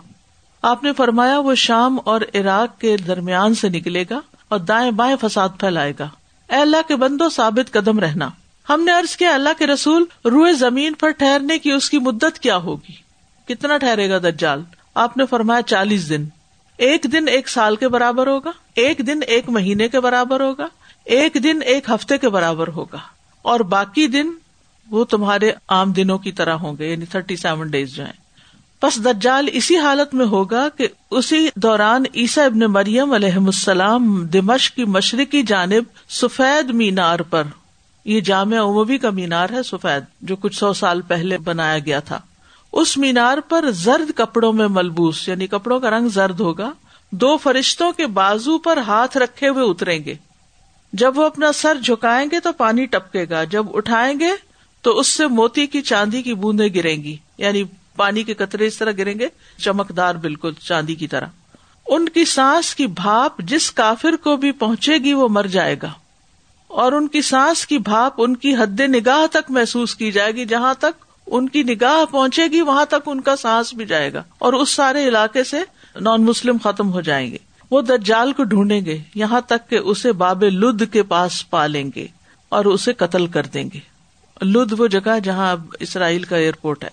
[0.62, 5.16] آپ نے فرمایا، وہ شام اور عراق کے درمیان سے نکلے گا اور دائیں بائیں
[5.22, 6.10] فساد پھیلائے گا۔
[6.50, 8.30] اے اللہ کے بندو، ثابت قدم رہنا۔
[8.70, 12.40] ہم نے ارض کیا اللہ کے رسول، روئے زمین پر ٹھہرنے کی اس کی مدت
[12.40, 12.92] کیا ہوگی؟
[13.48, 14.62] کتنا ٹھہرے گا دجال؟
[14.96, 16.26] آپ نے فرمایا، چالیس دن۔
[16.78, 20.68] ایک دن ایک سال کے برابر ہوگا، ایک دن ایک مہینے کے برابر ہوگا،
[21.06, 22.98] ایک دن ایک ہفتے کے برابر ہوگا۔
[23.42, 24.32] اور باقی دن
[24.92, 28.26] وہ تمہارے عام دنوں کی طرح ہوں گے یعنی تھرٹی سیون ڈیز جو ہیں۔
[28.84, 34.72] بس دجال اسی حالت میں ہوگا کہ اسی دوران عیسا ابن مریم علیہ السلام دمش
[34.72, 37.44] کی مشرقی جانب سفید مینار پر،
[38.06, 42.20] یہ جامع عموی کا مینار ہے سفید، جو کچھ سو سال پہلے بنایا گیا تھا۔
[42.72, 46.72] اس مینار پر زرد کپڑوں میں ملبوس یعنی کپڑوں کا رنگ زرد ہوگا۔
[47.12, 50.16] دو فرشتوں کے بازو پر ہاتھ رکھے ہوئے اتریں گے۔
[50.94, 54.30] جب وہ اپنا سر جھکائیں گے تو پانی ٹپکے گا، جب اٹھائیں گے
[54.86, 57.64] تو اس سے موتی کی چاندی کی بوندیں گریں گی۔ یعنی
[57.96, 61.26] پانی کے قطرے اس طرح گریں گے، چمکدار بالکل چاندی کی طرح۔
[61.88, 65.92] ان کی سانس کی بھاپ جس کافر کو بھی پہنچے گی وہ مر جائے گا۔
[66.68, 70.46] اور ان کی سانس کی بھاپ ان کی حد نگاہ تک محسوس کی جائے گی۔
[70.46, 74.24] جہاں تک ان کی نگاہ پہنچے گی، وہاں تک ان کا سانس بھی جائے گا۔
[74.38, 75.58] اور اس سارے علاقے سے
[76.02, 77.38] نان مسلم ختم ہو جائیں گے۔
[77.72, 82.08] وہ دجال کو ڈھونڈیں گے، یہاں تک کہ اسے باب لد کے پاس پالیں گے
[82.50, 83.95] اور اسے قتل کر دیں گے۔
[84.42, 86.90] لد وہ جگہ جہاں اب اسرائیل کا ایئرپورٹ ہے۔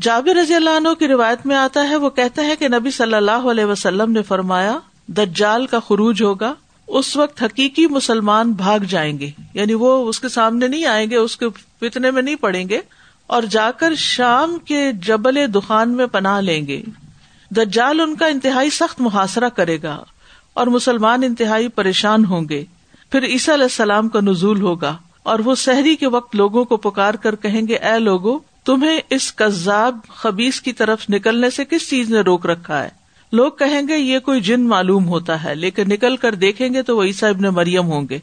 [0.00, 3.14] جابر رضی اللہ عنہ کی روایت میں آتا ہے، وہ کہتے ہیں کہ نبی صلی
[3.14, 4.78] اللہ علیہ وسلم نے فرمایا،
[5.08, 6.54] دجال کا خروج ہوگا،
[6.86, 11.16] اس وقت حقیقی مسلمان بھاگ جائیں گے۔ یعنی وہ اس کے سامنے نہیں آئیں گے،
[11.16, 11.46] اس کے
[11.80, 12.80] فتنے میں نہیں پڑیں گے
[13.26, 16.82] اور جا کر شام کے جبل دخان میں پناہ لیں گے۔
[17.50, 20.04] دجال ان کا انتہائی سخت محاصرہ کرے گا
[20.54, 22.64] اور مسلمان انتہائی پریشان ہوں گے۔
[23.10, 27.14] پھر عیسیٰ علیہ السلام کا نزول ہوگا۔ اور وہ سحری کے وقت لوگوں کو پکار
[27.14, 32.10] کر کہیں گے، اے لوگو، تمہیں اس کزاب خبیز کی طرف نکلنے سے کس چیز
[32.10, 32.88] نے روک رکھا ہے?
[33.32, 36.96] لوگ کہیں گے، یہ کوئی جن معلوم ہوتا ہے، لیکن نکل کر دیکھیں گے تو
[36.96, 38.18] وہ عیسا ابن مریم ہوں گے.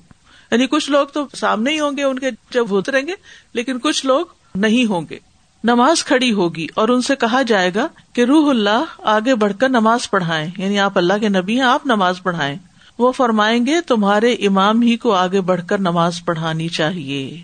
[0.52, 3.14] یعنی کچھ لوگ تو سامنے ہی ہوں گے، ان کے جب اتریں گے،
[3.54, 5.20] لیکن کچھ لوگ نہیں ہوں گے۔
[5.64, 9.70] نماز کھڑی ہوگی اور ان سے کہا جائے گا کہ روح اللہ آگے بڑھ کر
[9.70, 12.56] نماز پڑھائے یعنی آپ اللہ کے نبی ہیں، آپ نماز پڑھائیں۔
[13.00, 17.42] وہ فرمائیں گے، تمہارے امام ہی کو آگے بڑھ کر نماز پڑھانی چاہیے۔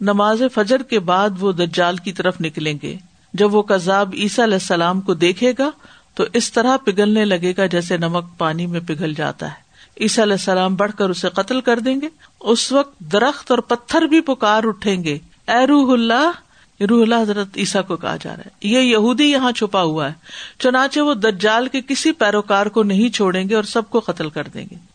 [0.00, 2.96] نماز فجر کے بعد وہ دجال کی طرف نکلیں گے۔
[3.34, 5.70] جب وہ کذاب عیسیٰ علیہ السلام کو دیکھے گا،
[6.14, 10.34] تو اس طرح پگھلنے لگے گا جیسے نمک پانی میں پگھل جاتا ہے۔ عیسیٰ علیہ
[10.34, 12.08] السلام بڑھ کر اسے قتل کر دیں گے۔
[12.40, 16.30] اس وقت درخت اور پتھر بھی پکار اٹھیں گے۔ اے روح اللہ
[16.82, 20.12] روح اللہ حضرت عیسیٰ کو کہا جا رہا ہے۔ یہ یہودی یہاں چھپا ہوا ہے۔
[20.58, 24.48] چنانچہ وہ دجال کے کسی پیروکار کو نہیں چھوڑیں گے اور سب کو قتل کر
[24.54, 24.89] دیں گے۔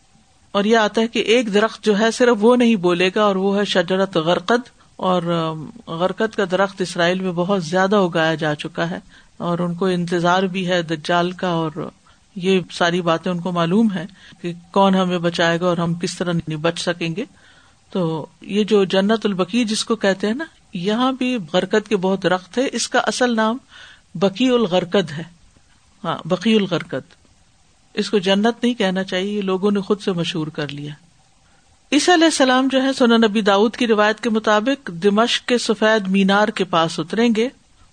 [0.56, 3.36] اور یہ آتا ہے کہ ایک درخت جو ہے صرف وہ نہیں بولے گا اور
[3.36, 5.22] وہ ہے شجرت غرقد اور
[5.86, 8.98] غرقد کا درخت اسرائیل میں بہت زیادہ اگایا جا چکا ہے
[9.36, 11.90] اور ان کو انتظار بھی ہے دجال کا اور
[12.36, 14.06] یہ ساری باتیں ان کو معلوم ہے
[14.42, 17.24] کہ کون ہمیں بچائے گا اور ہم کس طرح نہیں بچ سکیں گے۔
[17.90, 22.22] تو یہ جو جنت البکی جس کو کہتے ہیں نا، یہاں بھی برکت کے بہت
[22.22, 23.58] درخت ہے اس کا اصل نام
[24.14, 25.22] بکی الغرکد ہے۔
[26.04, 27.25] ہاں بقی الغرکد
[27.96, 30.92] اس کو جنت نہیں کہنا چاہیے لوگوں نے خود سے مشہور کر لیا۔
[31.92, 36.08] عیسی علیہ السلام جو ہے سونا نبی داود کی روایت کے مطابق دمشق کے سفید
[36.08, 37.48] مینار کے پاس اتریں گے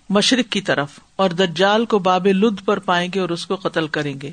[0.09, 3.87] مشرق کی طرف اور دجال کو باب لد پر پائیں گے اور اس کو قتل
[3.87, 4.31] کریں گے۔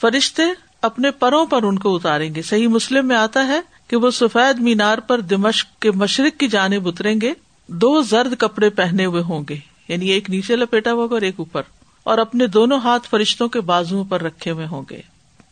[0.00, 0.42] فرشتے
[0.82, 4.58] اپنے پروں پر ان کو اتاریں گے۔ صحیح مسلم میں آتا ہے کہ وہ سفید
[4.58, 7.32] مینار پر دمشق کے مشرق کی جانب اتریں گے۔
[7.66, 9.56] دو زرد کپڑے پہنے ہوئے ہوں گے
[9.88, 11.62] یعنی ایک نیچے لپیٹا ہوا اور ایک اوپر۔
[12.06, 15.00] اور اپنے دونوں ہاتھ فرشتوں کے بازو پر رکھے ہوئے ہوں گے۔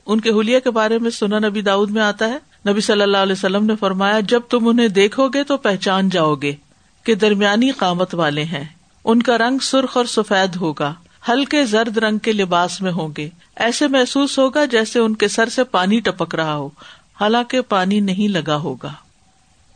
[0.07, 2.38] ان کے حلیہ کے بارے میں سنا نبی داؤد میں آتا ہے۔
[2.69, 6.35] نبی صلی اللہ علیہ وسلم نے فرمایا، جب تم انہیں دیکھو گے تو پہچان جاؤ
[6.35, 6.53] گے
[7.05, 8.64] کہ درمیانی قامت والے ہیں۔
[9.05, 10.95] ان کا رنگ سرخ اور سفید ہوگا،
[11.29, 15.49] ہلکے زرد رنگ کے لباس میں ہوں گے۔ ایسے محسوس ہوگا جیسے ان کے سر
[15.49, 16.69] سے پانی ٹپک رہا ہو۔
[17.21, 18.93] حالانکہ پانی نہیں لگا ہوگا۔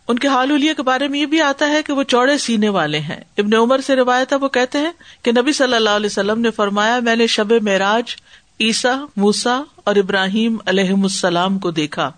[0.09, 2.99] ان کے حال کے بارے میں یہ بھی آتا ہے کہ وہ چوڑے سینے والے
[2.99, 4.93] ہیں۔ ابن عمر سے روایت ہے، وہ کہتے ہیں
[5.23, 8.17] کہ نبی صلی اللہ علیہ وسلم نے فرمایا، میں نے شب معراج
[8.61, 12.11] عیسا موسا اور ابراہیم علیہ السلام کو دیکھا۔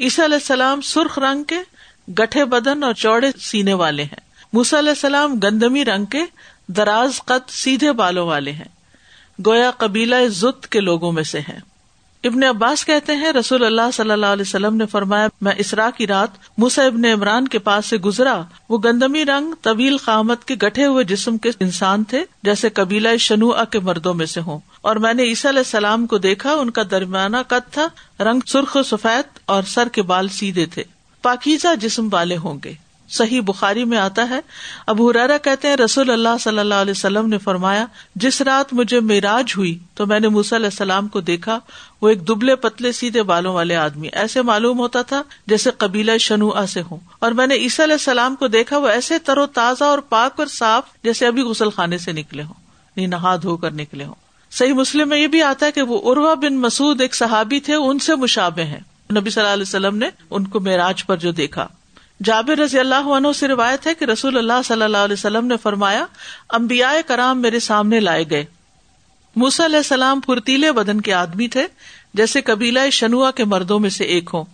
[0.00, 1.58] عیسیٰ علیہ السلام سرخ رنگ کے،
[2.12, 4.20] گٹھے بدن اور چوڑے سینے والے ہیں۔
[4.52, 6.20] موسا علیہ السلام گندمی رنگ کے،
[6.68, 8.76] دراز قد سیدھے بالوں والے ہیں۔
[9.46, 11.58] گویا قبیلہ زت کے لوگوں میں سے ہیں۔
[12.26, 16.06] ابن عباس کہتے ہیں، رسول اللہ صلی اللہ علیہ وسلم نے فرمایا، میں اسرا کی
[16.06, 20.86] رات موسا ابن عمران کے پاس سے گزرا۔ وہ گندمی رنگ طویل قامت کے گٹھے
[20.86, 25.14] ہوئے جسم کے انسان تھے، جیسے قبیلہ شنو کے مردوں میں سے ہوں۔ اور میں
[25.14, 27.86] نے عیسیٰ علیہ السلام کو دیکھا، ان کا درمیانہ قد تھا،
[28.20, 30.84] رنگ سرخ و سفید اور سر کے بال سیدھے تھے۔
[31.22, 34.40] پاکیزہ جسم والے ہوں گے۔ صحیح بخاری میں آتا ہے۔
[34.86, 39.00] اب ہرارا کہتے ہیں، رسول اللہ صلی اللہ علیہ وسلم نے فرمایا، جس رات مجھے
[39.00, 41.58] معراج ہوئی تو میں نے موسی علیہ السلام کو دیکھا،
[42.02, 46.66] وہ ایک دبلے پتلے سیدھے بالوں والے آدمی۔ ایسے معلوم ہوتا تھا جیسے قبیلہ شنوا
[46.66, 49.84] سے ہوں۔ اور میں نے عیسیٰ علیہ السلام کو دیکھا، وہ ایسے تر و تازہ
[49.84, 52.54] اور پاک اور صاف جیسے ابھی غسل خانے سے نکلے ہوں
[52.96, 54.14] نہیں نہا دھو کر نکلے ہوں۔
[54.50, 57.74] صحیح مسلم میں یہ بھی آتا ہے کہ وہ اروا بن مسعد ایک صحابی تھے،
[57.74, 58.80] ان سے مشابے ہیں۔
[59.16, 61.68] نبی صلی اللہ علیہ وسلم نے ان کو معراج پر جو دیکھا۔
[62.24, 65.56] جابر رضی اللہ عنہ سے روایت ہے کہ رسول اللہ صلی اللہ علیہ وسلم نے
[65.56, 66.06] فرمایا
[66.48, 68.44] امبیا کرام میرے سامنے لائے گئے۔
[69.36, 71.66] موس علیہ السلام پھرتیلے بدن کے آدمی تھے،
[72.14, 74.44] جیسے قبیلہ شنوا کے مردوں میں سے ایک ہوں۔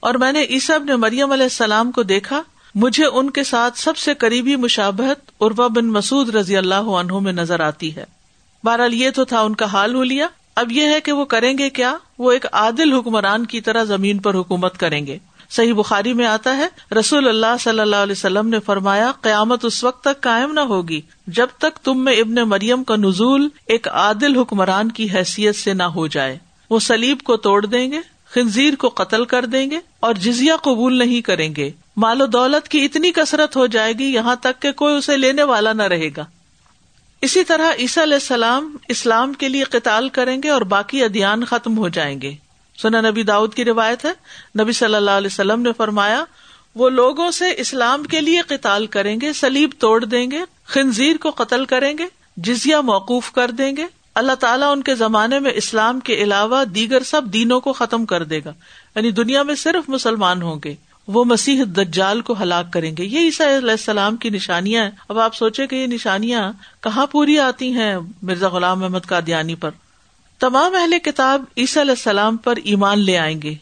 [0.00, 2.42] اور میں نے عیسب نے مریم علیہ السلام کو دیکھا،
[2.74, 7.32] مجھے ان کے ساتھ سب سے قریبی مشابہت اروا بن مسعد رضی اللہ عنہ میں
[7.32, 8.04] نظر آتی ہے۔
[8.64, 11.58] بہرحال یہ تو تھا ان کا حال ہو لیا اب یہ ہے کہ وہ کریں
[11.58, 15.18] گے کیا؟ وہ ایک عادل حکمران کی طرح زمین پر حکومت کریں گے۔
[15.52, 19.84] صحیح بخاری میں آتا ہے، رسول اللہ صلی اللہ علیہ وسلم نے فرمایا، قیامت اس
[19.84, 24.36] وقت تک قائم نہ ہوگی جب تک تم میں ابن مریم کا نزول ایک عادل
[24.36, 26.38] حکمران کی حیثیت سے نہ ہو جائے۔
[26.70, 30.98] وہ سلیب کو توڑ دیں گے، خنزیر کو قتل کر دیں گے اور جزیا قبول
[30.98, 34.72] نہیں کریں گے۔ مال و دولت کی اتنی کثرت ہو جائے گی یہاں تک کہ
[34.72, 36.24] کوئی اسے لینے والا نہ رہے گا۔
[37.20, 41.78] اسی طرح عیسیٰ علیہ السلام اسلام کے لیے قتال کریں گے اور باقی ادیان ختم
[41.78, 42.34] ہو جائیں گے۔
[42.82, 44.12] سنا نبی داؤد کی روایت ہے۔
[44.62, 46.24] نبی صلی اللہ علیہ وسلم نے فرمایا،
[46.74, 51.30] وہ لوگوں سے اسلام کے لیے قتال کریں گے سلیب توڑ دیں گے، خنزیر کو
[51.30, 52.04] قتل کریں گے
[52.36, 57.02] جزیا موقوف کر دیں گے۔ اللہ تعالیٰ ان کے زمانے میں اسلام کے علاوہ دیگر
[57.02, 58.52] سب دینوں کو ختم کر دے گا۔
[58.96, 60.74] یعنی دنیا میں صرف مسلمان ہوں گے۔
[61.06, 65.18] وہ مسیح دجال کو ہلاک کریں گے۔ یہ عیسیٰ علیہ السلام کی نشانیاں ہیں۔ اب
[65.18, 69.20] آپ سوچے کہ یہ نشانیاں کہاں پوری آتی ہیں مرزا غلام احمد کا
[70.42, 73.54] تمام اہل کتاب عیسی علیہ السلام پر ایمان لے آئیں گے۔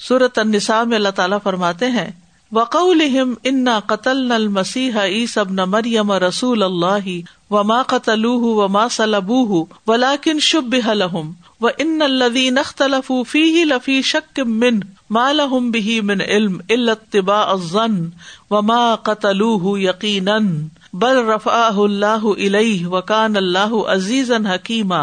[0.00, 2.10] سورت النساء میں اللہ تعالیٰ فرماتے ہیں
[2.52, 7.08] وقولہم انا قتل نل مسیح عیس اب مریم رسول اللہ
[7.50, 11.30] و ما قتل و ما سلبوہ ولاکن شب لہم
[11.60, 14.80] و ان الذین اختلفوا فیہ لفی شک من
[15.10, 17.98] ما لهم به من علم الا اتباع الظن
[18.50, 20.38] وما قتلوه یقینا
[20.98, 25.02] بل رفا اللہ علیہ وکان اللہ عزیز حکیمہ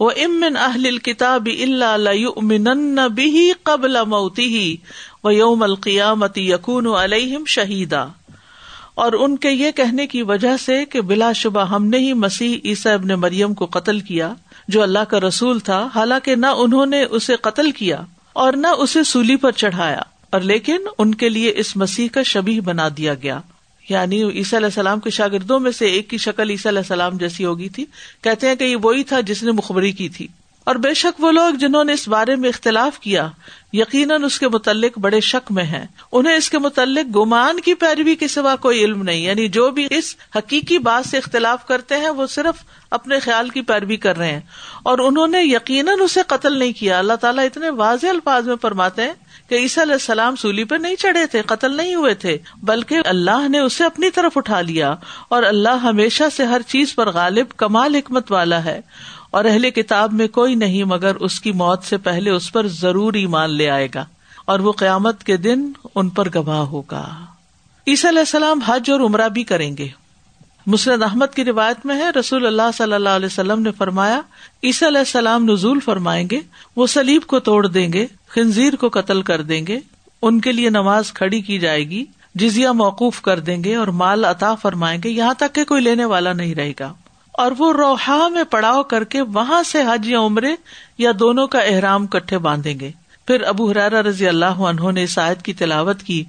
[0.00, 4.76] و امن اہل کتاب اللہ بھی قبل موتی
[5.24, 8.04] و یوم القیامت یقون علیہم شہیدا
[8.94, 12.56] اور ان کے یہ کہنے کی وجہ سے کہ بلا شبہ ہم نے ہی مسیح
[12.64, 14.32] عیسی ابن مریم کو قتل کیا،
[14.68, 18.00] جو اللہ کا رسول تھا، حالانکہ نہ انہوں نے اسے قتل کیا
[18.32, 22.60] اور نہ اسے سولی پر چڑھایا، اور لیکن ان کے لیے اس مسیح کا شبی
[22.60, 23.38] بنا دیا گیا۔
[23.88, 27.44] یعنی عیسی علیہ السلام کے شاگردوں میں سے ایک کی شکل عیسی علیہ السلام جیسی
[27.44, 27.84] ہوگی تھی۔
[28.22, 30.26] کہتے ہیں کہ یہ وہی تھا جس نے مخبری کی تھی۔
[30.64, 33.28] اور بے شک وہ لوگ جنہوں نے اس بارے میں اختلاف کیا،
[33.72, 38.14] یقیناً اس کے متعلق بڑے شک میں ہیں۔ انہیں اس کے متعلق گمان کی پیروی
[38.14, 42.08] کے سوا کوئی علم نہیں۔ یعنی جو بھی اس حقیقی بات سے اختلاف کرتے ہیں،
[42.08, 44.40] وہ صرف اپنے خیال کی پیروی کر رہے ہیں۔
[44.82, 49.02] اور انہوں نے یقیناً اسے قتل نہیں کیا۔ اللہ تعالیٰ اتنے واضح الفاظ میں فرماتے
[49.02, 49.14] ہیں
[49.48, 53.48] کہ عیسیٰ علیہ السلام سولی پہ نہیں چڑھے تھے، قتل نہیں ہوئے تھے، بلکہ اللہ
[53.48, 54.94] نے اسے اپنی طرف اٹھا لیا
[55.28, 58.80] اور اللہ ہمیشہ سے ہر چیز پر غالب، کمال، حکمت والا ہے۔
[59.30, 63.14] اور اہل کتاب میں کوئی نہیں مگر اس کی موت سے پہلے اس پر ضرور
[63.14, 64.04] ایمان لے آئے گا
[64.44, 67.08] اور وہ قیامت کے دن ان پر گواہ ہوگا۔
[67.86, 69.88] عیسی علیہ السلام حج اور عمرہ بھی کریں گے۔
[70.66, 74.20] مسرد احمد کی روایت میں ہے، رسول اللہ صلی اللہ علیہ وسلم نے فرمایا،
[74.62, 76.40] عیسی علیہ السلام نزول فرمائیں گے،
[76.76, 79.80] وہ سلیب کو توڑ دیں گے، خنزیر کو قتل کر دیں گے،
[80.22, 84.24] ان کے لیے نماز کھڑی کی جائے گی جزیا موقوف کر دیں گے اور مال
[84.24, 86.92] عطا فرمائیں گے، یہاں تک کہ کوئی لینے والا نہیں رہے گا۔
[87.32, 90.54] اور وہ روحا میں پڑاؤ کر کے وہاں سے حج یا عمرے
[90.98, 92.90] یا دونوں کا احرام کٹھے باندھیں گے۔
[93.26, 96.24] پھر ابو حرارا رضی اللہ عنہ نے آیت کی تلاوت کی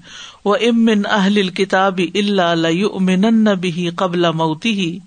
[0.46, 5.00] وہ امن اہل کتاب اللہ بھی قبل موتی ہی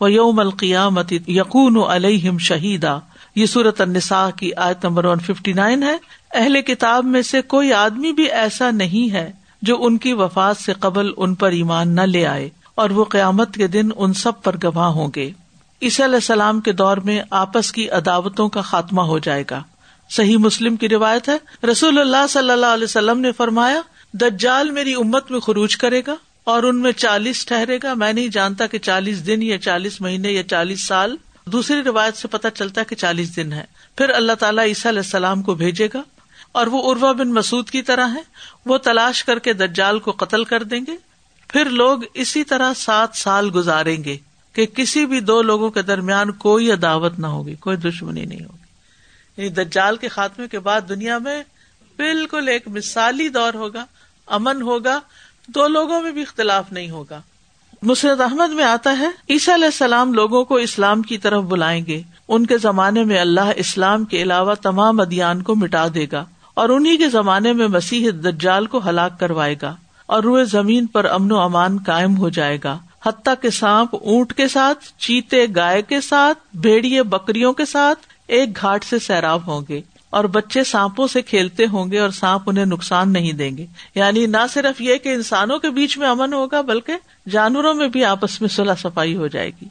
[0.00, 2.98] و یوم القیامت یقون علیہم شہیدا
[3.34, 5.96] یہ صورت النساء کی آیت نمبر ون ففٹی نائن ہے۔
[6.34, 9.32] اہل کتاب میں سے کوئی آدمی بھی ایسا نہیں ہے
[9.62, 13.54] جو ان کی وفات سے قبل ان پر ایمان نہ لے آئے اور وہ قیامت
[13.54, 15.30] کے دن ان سب پر گواہ ہوں گے۔
[15.82, 19.62] عیسی علیہ السلام کے دور میں آپس کی عداوتوں کا خاتمہ ہو جائے گا۔
[20.10, 23.80] صحیح مسلم کی روایت ہے۔ رسول اللہ صلی اللہ علیہ وسلم نے فرمایا،
[24.12, 28.28] دجال میری امت میں خروج کرے گا اور ان میں چالیس ٹھہرے گا۔ میں نہیں
[28.28, 31.16] جانتا کہ چالیس دن یا چالیس مہینے یا چالیس سال۔
[31.46, 33.64] دوسری روایت سے پتہ چلتا کہ چالیس دن ہے۔
[33.96, 36.02] پھر اللہ تعالیٰ عیسیٰ علیہ السلام کو بھیجے گا
[36.52, 38.22] اور وہ اروا بن مسعود کی طرح ہے
[38.66, 40.96] وہ تلاش کر کے دجال کو قتل کر دیں گے۔
[41.48, 44.16] پھر لوگ اسی طرح سات سال گزاریں گے
[44.52, 48.57] کہ کسی بھی دو لوگوں کے درمیان کوئی عداوت نہ ہوگی، کوئی دشمنی نہیں ہوگی۔
[49.38, 51.42] یعنی دجال کے خاتمے کے بعد دنیا میں
[51.96, 53.84] بالکل ایک مثالی دور ہوگا،
[54.26, 55.00] امن ہوگا،
[55.46, 57.20] دو لوگوں میں بھی اختلاف نہیں ہوگا۔
[57.82, 62.02] مسرت احمد میں آتا ہے، عیسیٰ علیہ السلام لوگوں کو اسلام کی طرف بلائیں گے۔
[62.28, 66.24] ان کے زمانے میں اللہ اسلام کے علاوہ تمام ادیان کو مٹا دے گا
[66.54, 71.04] اور انہیں کے زمانے میں مسیح دجال کو ہلاک کروائے گا اور روئے زمین پر
[71.04, 75.82] امن و امان قائم ہو جائے گا۔ حتیٰ کے سانپ اونٹ کے ساتھ، چیتے گائے
[75.82, 81.06] کے ساتھ، بھیڑیے بکریوں کے ساتھ ایک گھاٹ سے سیراب ہوں گے اور بچے سانپوں
[81.06, 84.96] سے کھیلتے ہوں گے اور سانپ انہیں نقصان نہیں دیں گے۔ یعنی نہ صرف یہ
[84.96, 86.92] کہ انسانوں کے بیچ میں امن ہوگا، بلکہ
[87.30, 89.64] جانوروں میں بھی آپس میں صلاح صفائی ہو جائے گی۔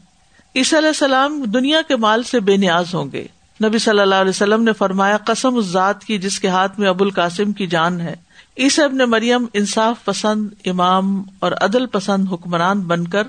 [0.56, 3.28] عیسی علیہ السلام دنیا کے مال سے بے نیاز ہوں گے۔
[3.64, 6.90] نبی صلی اللہ علیہ وسلم نے فرمایا، قسم اس ذات کی جس کے ہاتھ میں
[6.90, 8.16] ابو القاسم کی جان ہے۔
[8.58, 13.24] عیسی ابن مریم انصاف پسند، امام اور عدل پسند حکمران بن کر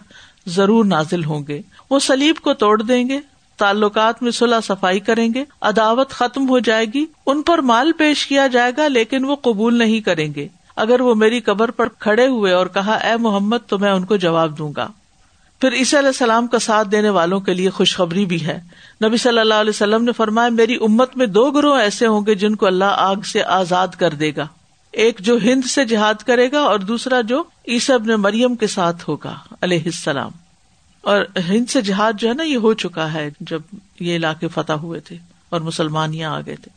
[0.47, 1.61] ضرور نازل ہوں گے۔
[1.91, 3.21] وہ سلیب کو توڑ دیں گے
[3.59, 8.27] تعلقات میں صلاح صفائی کریں گے، عداوت ختم ہو جائے گی، ان پر مال پیش
[8.27, 12.27] کیا جائے گا، لیکن وہ قبول نہیں کریں گے۔ اگر وہ میری قبر پر کھڑے
[12.27, 14.89] ہوئے اور کہا، اے محمد، تو میں ان کو جواب دوں گا۔
[15.61, 18.61] پھر عیسی علیہ السلام کا ساتھ دینے والوں کے لیے خوشخبری بھی ہے۔
[19.05, 22.35] نبی صلی اللہ علیہ وسلم نے فرمایا، میری امت میں دو گروہ ایسے ہوں گے
[22.35, 24.47] جن کو اللہ آگ سے آزاد کر دے گا۔
[24.93, 29.11] ایک جو ہند سے جہاد کرے گا اور دوسرا جو عیسب نے مریم کے ساتھ
[29.11, 30.31] ہوگا، علیہ السلام۔
[31.01, 33.63] اور ہند سے جہاد جو ہے نا، یہ ہو چکا ہے جب
[34.01, 35.17] یہ علاقے فتح ہوئے تھے
[35.49, 36.71] اور مسلمان یہاں آ گئے تھے۔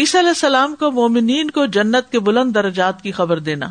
[0.00, 3.68] عیسی علیہ السلام کو مومنین کو جنت کے بلند درجات کی خبر دینا۔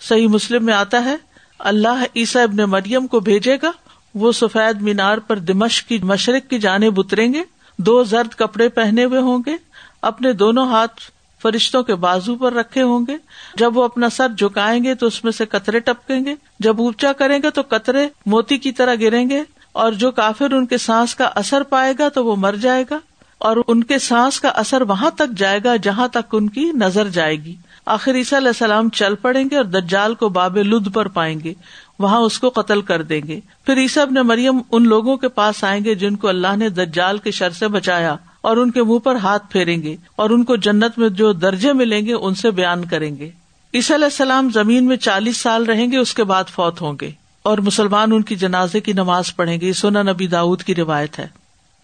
[0.00, 1.16] صحیح مسلم میں آتا ہے،
[1.58, 3.70] اللہ عیسی ابن مریم کو بھیجے گا،
[4.14, 7.42] وہ سفید مینار پر دمش کی مشرق کی جانب اتریں گے،
[7.78, 9.56] دو زرد کپڑے پہنے ہوئے ہوں گے،
[10.02, 11.00] اپنے دونوں ہاتھ
[11.44, 13.16] فرشتوں کے بازو پر رکھے ہوں گے۔
[13.54, 17.12] جب وہ اپنا سر جھکائیں گے تو اس میں سے قطرے ٹپکیں گے۔ جب اونچا
[17.12, 21.14] کریں گے تو قطرے موتی کی طرح گریں گے۔ اور جو کافر ان کے سانس
[21.14, 22.98] کا اثر پائے گا تو وہ مر جائے گا۔
[23.38, 27.08] اور ان کے سانس کا اثر وہاں تک جائے گا جہاں تک ان کی نظر
[27.08, 31.08] جائے گی۔ آخر عیسیٰ علیہ السلام چل پڑیں گے اور دجال کو باب لد پر
[31.08, 31.54] پائیں گے۔
[31.98, 35.64] وہاں اس کو قتل کر دیں گے۔ پھر عیسیٰ نے مریم ان لوگوں کے پاس
[35.64, 38.98] آئیں گے جن کو اللہ نے دجال کے شر سے بچایا۔ اور ان کے منہ
[38.98, 42.50] پر ہاتھ پھیریں گے اور ان کو جنت میں جو درجے ملیں گے ان سے
[42.50, 43.30] بیان کریں گے۔
[43.74, 47.10] عیسی علیہ السلام زمین میں چالیس سال رہیں گے، اس کے بعد فوت ہوں گے
[47.42, 51.26] اور مسلمان ان کی جنازے کی نماز پڑھیں گے۔ سونا نبی داود کی روایت ہے۔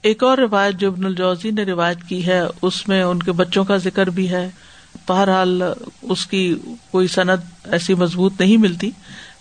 [0.02, 3.64] ایک اور روایت جو ابن الجوزی نے روایت کی ہے، اس میں ان کے بچوں
[3.64, 4.50] کا ذکر بھی ہے۔
[5.08, 5.62] بہرحال
[6.02, 6.54] اس کی
[6.90, 8.90] کوئی صنعت ایسی مضبوط نہیں ملتی،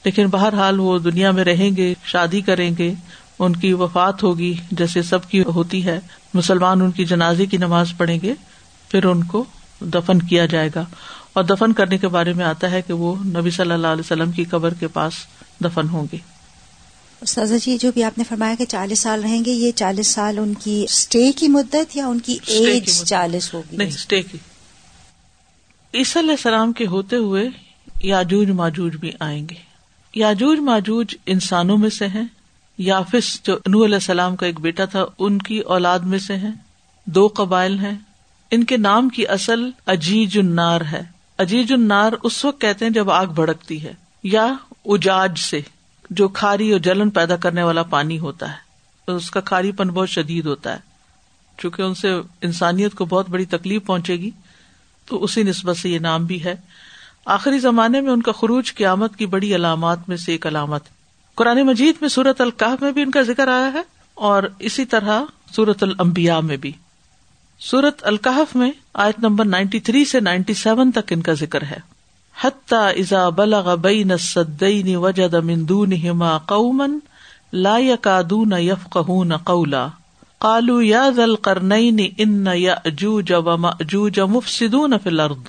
[0.06, 2.94] لیکن بہرحال وہ دنیا میں رہیں گے، شادی کریں گے،
[3.40, 6.00] ان کی وفات ہوگی، جیسے سب کی ہوتی ہے۔
[6.34, 8.34] مسلمان ان کی جنازے کی نماز پڑھیں گے
[8.89, 9.44] پھر ان کو
[9.82, 10.86] دفن کیا جائے گا۔
[11.34, 14.32] اور دفن کرنے کے بارے میں آتا ہے کہ وہ نبی صلی اللہ علیہ وسلم
[14.32, 15.13] کی قبر کے پاس
[15.65, 16.18] دفن ہوں گے۔
[17.22, 20.38] استاذہ جی جو بھی آپ نے فرمایا کہ چالیس سال رہیں گے یہ چالیس سال
[20.38, 24.38] ان کی اسٹے کی مدت یا ان کی ایج چالیس ہوگی؟ نہیں اسٹے کی۔
[25.94, 27.50] عیسی علیہ السلام کے ہوتے ہوئے
[28.04, 29.56] یاجوج ماجوج بھی آئیں گے۔
[30.15, 32.24] یاجوج ماجوج انسانوں میں سے ہیں۔
[32.80, 36.52] یافس جو انو علیہ السلام کا ایک بیٹا تھا، ان کی اولاد میں سے ہیں،
[37.06, 37.98] دو قبائل ہیں۔
[38.52, 41.02] ان کے نام کی اصل اجیج النار ہے۔
[41.38, 44.54] اجیج النار اس وقت کہتے ہیں جب آگ بھڑکتی ہے، یا
[44.86, 45.62] اجاج سے،
[46.10, 48.70] جو کھاری اور جلن پیدا کرنے والا پانی ہوتا ہے۔
[49.12, 50.80] اس کا کھاری پن بہت شدید ہوتا ہے۔
[51.58, 52.10] چونکہ ان سے
[52.42, 54.30] انسانیت کو بہت بڑی تکلیف پہنچے گی،
[55.06, 56.56] تو اسی نسبت سے یہ نام بھی ہے۔
[57.26, 60.84] آخری زمانے میں ان کا خروج قیامت کی بڑی علامات میں سے ایک علامت
[61.39, 63.82] قرآن مجید میں سورت القاف میں بھی ان کا ذکر آیا ہے
[64.15, 65.21] اور اسی طرح
[65.56, 66.71] سورت المبیا میں بھی۔
[67.60, 71.80] سورت القحف میں آیت نمبر نائنٹی تھری سے نائنٹی سیون تک ان کا ذکر ہے۔
[72.41, 76.88] حتیٰ ازا بلغ بین السدین وجد من دونہما قوما
[77.54, 79.88] لا يكادون يفقهون قولا۔
[80.39, 85.43] قالوا يا ذا القرنين ان يأجوج ومأجوج مفسدون في الارض،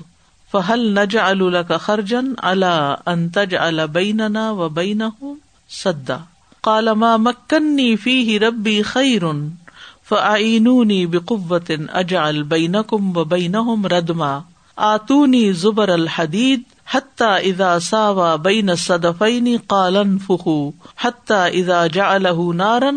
[0.52, 5.34] فهل نجعل لك خرجا على ان تجعل بيننا وبينهم
[5.70, 6.16] سدا
[6.62, 9.32] قال ما مكنني فيه ربي خير
[10.10, 14.38] فأعينوني بقوة اجعل بينكم وبينهم ردما۔
[14.76, 22.92] آتوني زبر الحديد حتى اذا ساوا بين الصدفين قال انفخوا حتى اذا جعله نارا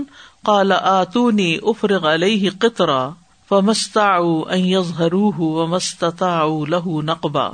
[0.46, 3.10] قال آتوني افرغ عليه قطرا۔
[3.50, 7.50] فمستطاعوا ان يظهروه وما استطاعوا له نقبا۔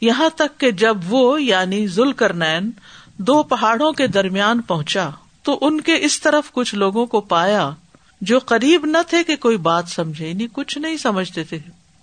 [0.00, 2.70] یہاں تک کہ جب وہ یعنی ذوالقرنین
[3.18, 5.10] دو پہاڑوں کے درمیان پہنچا
[5.42, 7.70] تو ان کے اس طرف کچھ لوگوں کو پایا
[8.20, 11.58] جو قریب نہ تھے کہ کوئی بات سمجھے یعنی کچھ نہیں سمجھتے تھے۔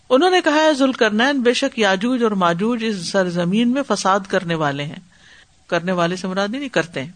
[0.10, 4.56] انہوں نے کہا ہے ذوالکرنین بے شک یاجوج اور ماجوج اس سرزمین میں فساد کرنے
[4.56, 5.00] والے ہیں۔
[5.68, 7.12] کرنے والے سے مرادی نہیں، کرتے ہیں۔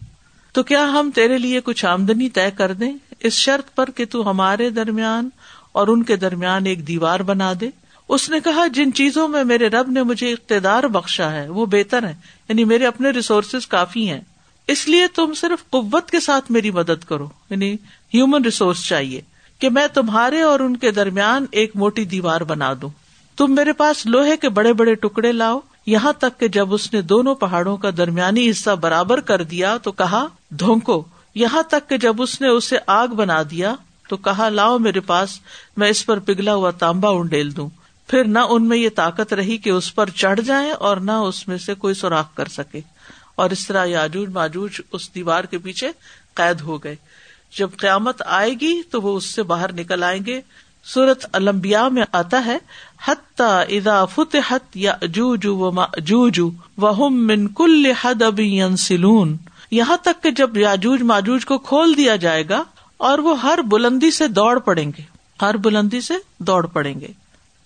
[0.52, 4.30] تو کیا ہم تیرے لیے کچھ آمدنی طے کر دیں؟ اس شرط پر کہ تو
[4.30, 5.28] ہمارے درمیان
[5.72, 7.70] اور ان کے درمیان ایک دیوار بنا دے۔
[8.08, 12.02] اس نے کہا، جن چیزوں میں میرے رب نے مجھے اقتدار بخشا ہے، وہ بہتر
[12.02, 12.14] ہے
[12.48, 14.20] یعنی میرے اپنے ریسورسز کافی ہیں۔
[14.68, 17.74] اس لیے تم صرف قوت کے ساتھ میری مدد کرو یعنی
[18.14, 19.20] ہیومن ریسورس چاہیے،
[19.58, 22.90] کہ میں تمہارے اور ان کے درمیان ایک موٹی دیوار بنا دوں۔
[23.36, 27.02] تم میرے پاس لوہے کے بڑے بڑے ٹکڑے لاؤ۔ یہاں تک کہ جب اس نے
[27.02, 32.22] دونوں پہاڑوں کا درمیانی حصہ برابر کر دیا تو کہا، دھونکو۔ یہاں تک کہ جب
[32.22, 33.74] اس نے اسے آگ بنا دیا
[34.08, 35.40] تو کہا، لاؤ میرے پاس،
[35.76, 37.68] میں اس پر پگھلا ہوا تانبا انڈیل دوں۔
[38.06, 41.48] پھر نہ ان میں یہ طاقت رہی کہ اس پر چڑھ جائیں اور نہ اس
[41.48, 42.80] میں سے کوئی سوراخ کر سکے۔
[43.34, 45.90] اور اس طرح یاجوج ماجوج اس دیوار کے پیچھے
[46.34, 46.96] قید ہو گئے۔
[47.58, 50.40] جب قیامت آئے گی تو وہ اس سے باہر نکل آئیں گے۔
[50.84, 52.58] سورت المبیا میں آتا ہے
[53.38, 54.94] ادا فتحت یا
[57.08, 58.40] من کل حد اب
[58.78, 59.36] سلون
[59.70, 62.62] یہاں تک کہ جب یاجوج ماجوج کو کھول دیا جائے گا
[62.96, 65.02] اور وہ ہر بلندی سے دوڑ پڑیں گے۔
[65.42, 67.08] ہر بلندی سے دوڑ پڑیں گے۔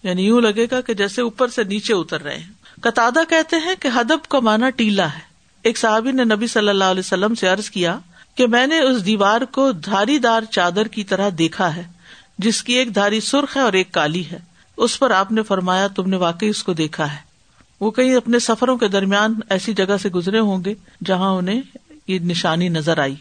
[0.02, 3.74] یعنی یوں لگے گا کہ جیسے اوپر سے نیچے اتر رہے ہیں۔ قطع کہتے ہیں
[3.80, 5.30] کہ ہدب کا مانا ٹیلا ہے۔
[5.62, 7.98] ایک صحابی نے نبی صلی اللہ علیہ وسلم سے عرض کیا
[8.34, 11.82] کہ میں نے اس دیوار کو دھاری دار چادر کی طرح دیکھا ہے،
[12.38, 14.38] جس کی ایک دھاری سرخ ہے اور ایک کالی ہے۔
[14.76, 17.30] اس پر آپ نے فرمایا، تم نے واقعی اس کو دیکھا ہے۔
[17.80, 21.60] وہ کہیں اپنے سفروں کے درمیان ایسی جگہ سے گزرے ہوں گے جہاں انہیں
[22.06, 23.14] یہ نشانی نظر آئی۔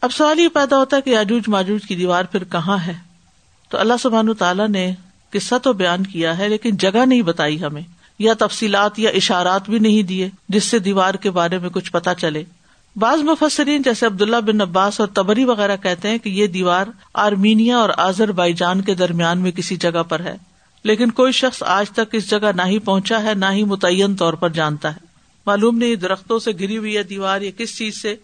[0.00, 2.92] اب سوال یہ پیدا ہوتا ہے کہ آجوج ماجوج کی دیوار پھر کہاں ہے؟
[3.68, 4.94] تو اللہ سبحان تعالیٰ نے
[5.34, 7.82] قصہ تو بیان کیا ہے لیکن جگہ نہیں بتائی ہمیں،
[8.18, 12.14] یا تفصیلات یا اشارات بھی نہیں دیے جس سے دیوار کے بارے میں کچھ پتا
[12.14, 12.42] چلے۔
[12.96, 17.76] بعض مفسرین جیسے عبداللہ بن عباس اور تبری وغیرہ کہتے ہیں کہ یہ دیوار آرمینیا
[17.76, 20.36] اور آزر بائی جان کے درمیان میں کسی جگہ پر ہے،
[20.84, 24.32] لیکن کوئی شخص آج تک اس جگہ نہ ہی پہنچا ہے، نہ ہی متعین طور
[24.34, 25.12] پر جانتا ہے۔
[25.46, 28.14] معلوم نہیں درختوں سے گری ہوئی ہے دیوار یا کس چیز سے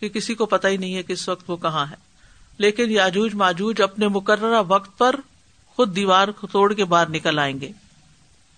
[0.00, 2.04] کہ کسی کو پتا ہی نہیں ہے کہ اس وقت وہ کہاں ہے۔
[2.58, 5.16] لیکن یاجوج ماجوج اپنے مقررہ وقت پر
[5.76, 7.72] خود دیوار کو توڑ کے باہر نکل آئیں گے۔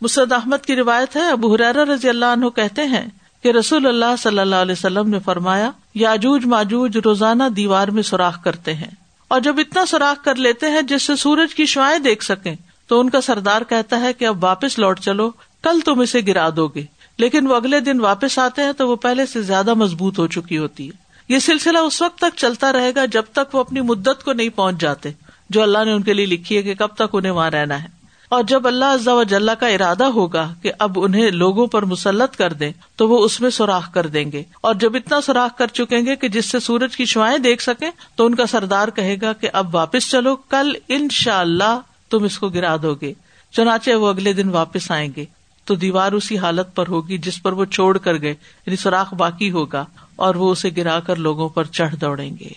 [0.01, 3.07] مسد احمد کی روایت ہے، ابو حرارا رضی اللہ عنہ کہتے ہیں
[3.43, 8.45] کہ رسول اللہ صلی اللہ علیہ وسلم نے فرمایا، یاجوج ماجوج روزانہ دیوار میں سوراخ
[8.45, 8.91] کرتے ہیں۔
[9.29, 12.55] اور جب اتنا سوراخ کر لیتے ہیں جس سے سورج کی شوائیں دیکھ سکیں،
[12.87, 15.31] تو ان کا سردار کہتا ہے کہ اب واپس لوٹ چلو،
[15.63, 16.85] کل تم اسے گرا دو گے۔
[17.19, 20.59] لیکن وہ اگلے دن واپس آتے ہیں تو وہ پہلے سے زیادہ مضبوط ہو چکی
[20.59, 24.25] ہوتی ہے۔ یہ سلسلہ اس وقت تک چلتا رہے گا جب تک وہ اپنی مدت
[24.25, 25.13] کو نہیں پہنچ جاتے۔
[25.51, 27.89] جو اللہ نے ان کے لیے لکھی ہے کہ کب تک انہیں وہاں رہنا ہے۔
[28.29, 32.37] اور جب اللہ عزا و جل کا ارادہ ہوگا کہ اب انہیں لوگوں پر مسلط
[32.37, 35.67] کر دیں، تو وہ اس میں سوراخ کر دیں گے۔ اور جب اتنا سوراخ کر
[35.67, 39.17] چکیں گے کہ جس سے سورج کی شوائیں دیکھ سکیں، تو ان کا سردار کہے
[39.23, 41.81] گا کہ اب واپس چلو، کل ان شاء اللہ
[42.11, 43.13] تم اس کو گرا دو گے۔
[43.53, 45.25] چنانچہ وہ اگلے دن واپس آئیں گے۔
[45.65, 49.51] تو دیوار اسی حالت پر ہوگی جس پر وہ چھوڑ کر گئے یعنی سوراخ باقی
[49.51, 49.85] ہوگا،
[50.17, 52.49] اور وہ اسے گرا کر لوگوں پر چڑھ دوڑیں گے۔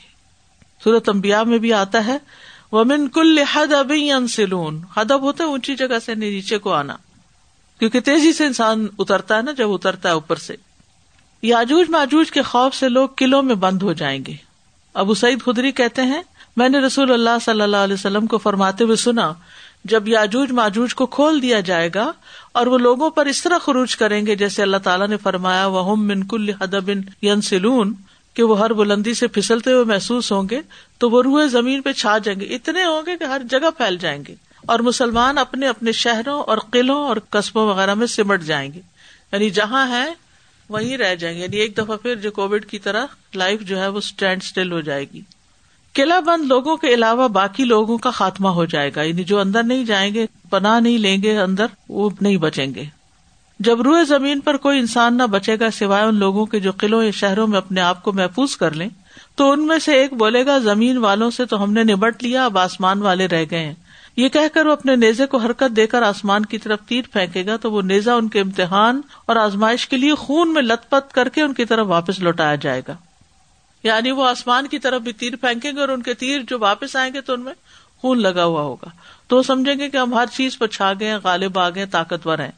[0.83, 2.17] سورت امبیا میں بھی آتا ہے
[2.71, 3.93] ومن کل حد اب
[4.29, 6.95] سلون ہدب ہوتا ہے اونچی جگہ سے نیچے کو آنا۔
[7.79, 10.55] کیونکہ تیزی سے انسان اترتا ہے نا، جب اترتا ہے اوپر سے۔
[11.41, 14.33] یاجوج ماجوج کے خوف سے لوگ قلعوں میں بند ہو جائیں گے۔
[14.93, 16.21] ابو سعید خدری کہتے ہیں،
[16.57, 19.33] میں نے رسول اللہ صلی اللہ علیہ وسلم کو فرماتے ہوئے سنا،
[19.85, 22.11] جب یاجوج ماجوج کو کھول دیا جائے گا
[22.51, 25.95] اور وہ لوگوں پر اس طرح خروج کریں گے، جیسے اللہ تعالیٰ نے فرمایا وہ
[25.95, 26.91] من کل حدب
[27.21, 27.93] ین سلون
[28.33, 30.61] کہ وہ ہر بلندی سے پھسلتے ہوئے محسوس ہوں گے
[30.97, 33.97] تو وہ روئے زمین پہ چھا جائیں گے، اتنے ہوں گے کہ ہر جگہ پھیل
[33.97, 38.73] جائیں گے اور مسلمان اپنے اپنے شہروں اور قلعوں اور قصبوں وغیرہ میں سمٹ جائیں
[38.73, 38.81] گے۔
[39.31, 40.13] یعنی جہاں ہے
[40.69, 43.05] وہیں رہ جائیں گے۔ یعنی ایک دفعہ پھر جو کووڈ کی طرح
[43.35, 45.21] لائف جو ہے وہ اسٹینڈ اسٹل ہو جائے گی۔
[45.93, 49.63] قلعہ بند لوگوں کے علاوہ باقی لوگوں کا خاتمہ ہو جائے گا۔ یعنی جو اندر
[49.63, 53.00] نہیں جائیں گے، پناہ نہیں لیں گے، اندر وہ نہیں بچیں گے۔
[53.63, 57.03] جب روئے زمین پر کوئی انسان نہ بچے گا سوائے ان لوگوں کے جو قلعوں
[57.03, 58.89] یا شہروں میں اپنے آپ کو محفوظ کر لیں،
[59.35, 62.45] تو ان میں سے ایک بولے گا، زمین والوں سے تو ہم نے نبٹ لیا،
[62.45, 63.73] اب آسمان والے رہ گئے ہیں۔
[64.17, 67.45] یہ کہہ کر وہ اپنے نیزے کو حرکت دے کر آسمان کی طرف تیر پھینکے
[67.45, 71.13] گا، تو وہ نیزا ان کے امتحان اور آزمائش کے لیے خون میں لت پت
[71.13, 72.95] کر کے ان کی طرف واپس لوٹایا جائے گا۔
[73.83, 76.95] یعنی وہ آسمان کی طرف بھی تیر پھینکیں گے اور ان کے تیر جو واپس
[76.95, 77.53] آئیں گے تو ان میں
[78.01, 78.89] خون لگا ہوا ہوگا۔
[79.27, 82.39] تو وہ سمجھیں گے کہ ہم ہر چیز پر چھا گئے غالب آ گئے طاقتور
[82.39, 82.51] ہیں۔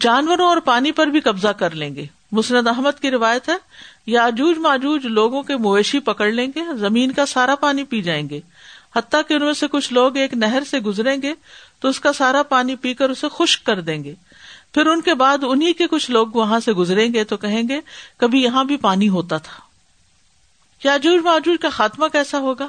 [0.00, 3.56] جانوروں اور پانی پر بھی قبضہ کر لیں گے۔ مسند احمد کی روایت ہے،
[4.06, 8.40] یاجوج ماجوج لوگوں کے مویشی پکڑ لیں گے، زمین کا سارا پانی پی جائیں گے۔
[8.96, 11.34] حتیٰ کہ ان میں سے کچھ لوگ ایک نہر سے گزریں گے،
[11.80, 14.14] تو اس کا سارا پانی پی کر اسے خشک کر دیں گے۔
[14.74, 17.80] پھر ان کے بعد انہیں کے کچھ لوگ وہاں سے گزریں گے تو کہیں گے،
[18.16, 19.60] کبھی یہاں بھی پانی ہوتا تھا۔
[20.84, 22.68] یاجوج ماجوج کا خاتمہ کیسا ہوگا؟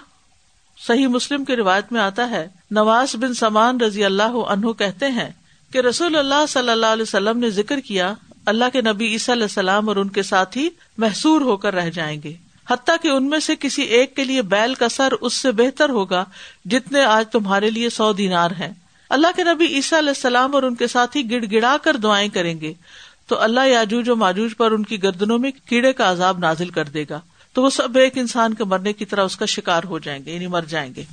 [0.87, 5.29] صحیح مسلم کی روایت میں آتا ہے نواز بن سمان رضی اللہ عنہ کہتے ہیں
[5.71, 8.13] کہ رسول اللہ صلی اللہ علیہ وسلم نے ذکر کیا،
[8.45, 12.21] اللہ کے نبی عیسی علیہ السلام اور ان کے ساتھی محسور ہو کر رہ جائیں
[12.23, 12.33] گے۔
[12.69, 15.89] حتیٰ کہ ان میں سے کسی ایک کے لیے بیل کا سر اس سے بہتر
[15.89, 16.25] ہوگا
[16.65, 18.73] جتنے آج تمہارے لیے سو دینار ہیں۔
[19.09, 22.59] اللہ کے نبی عیسیٰ علیہ السلام اور ان کے ساتھی گڑ گڑا کر دعائیں کریں
[22.59, 22.73] گے۔
[23.27, 26.85] تو اللہ یاجوج و ماجوج پر ان کی گردنوں میں کیڑے کا عذاب نازل کر
[26.85, 27.19] دے گا۔
[27.53, 30.33] تو وہ سب ایک انسان کے مرنے کی طرح اس کا شکار ہو جائیں گے
[30.33, 31.03] یعنی مر جائیں گے۔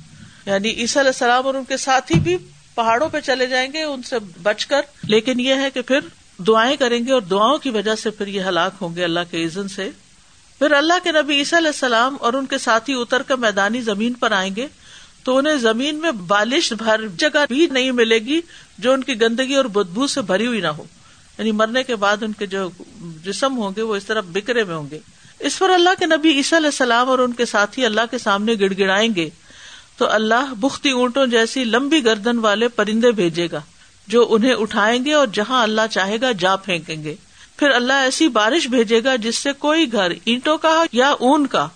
[0.45, 2.37] یعنی عیسیٰ علیہ السلام اور ان کے ساتھی بھی
[2.79, 5.99] پہاڑوں پہ چلے جائیں گے، ان سے بچ کر۔ لیکن یہ ہے کہ پھر
[6.37, 9.45] دعائیں کریں گے اور دعاؤں کی وجہ سے پھر یہ ہلاک ہوں گے اللہ کے
[9.45, 9.89] عزن سے۔
[10.59, 14.13] پھر اللہ کے نبی عیسیٰ علیہ السلام اور ان کے ساتھی اتر کر میدانی زمین
[14.13, 14.67] پر آئیں گے
[15.23, 18.41] تو انہیں زمین میں بالش بھر جگہ بھی نہیں ملے گی
[18.77, 20.83] جو ان کی گندگی اور بدبو سے بھری ہوئی نہ ہو۔
[21.37, 22.69] یعنی مرنے کے بعد ان کے جو
[23.25, 24.99] جسم ہوں گے وہ اس طرح بکرے میں ہوں گے۔
[25.39, 28.53] اس پر اللہ کے نبی عیسیٰ علیہ السلام اور ان کے ساتھی اللہ کے سامنے
[28.59, 29.29] گڑ گڑائیں گے۔
[29.99, 33.61] تو اللہ بختی اونٹوں جیسی لمبی گردن والے پرندے بھیجے گا،
[34.07, 37.15] جو انہیں اٹھائیں گے اور جہاں اللہ چاہے گا جا پھینکیں گے۔
[37.57, 41.67] پھر اللہ ایسی بارش بھیجے گا جس سے کوئی گھر اینٹوں کا یا اون کا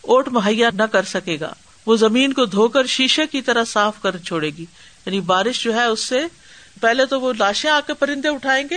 [0.00, 1.52] اوٹ مہیا نہ کر سکے گا۔
[1.86, 4.66] وہ زمین کو دھو کر شیشے کی طرح صاف کر چھوڑے گی۔
[5.06, 6.20] یعنی بارش جو ہے اس سے
[6.80, 8.76] پہلے تو وہ لاشیں آ کے پرندے اٹھائیں گے،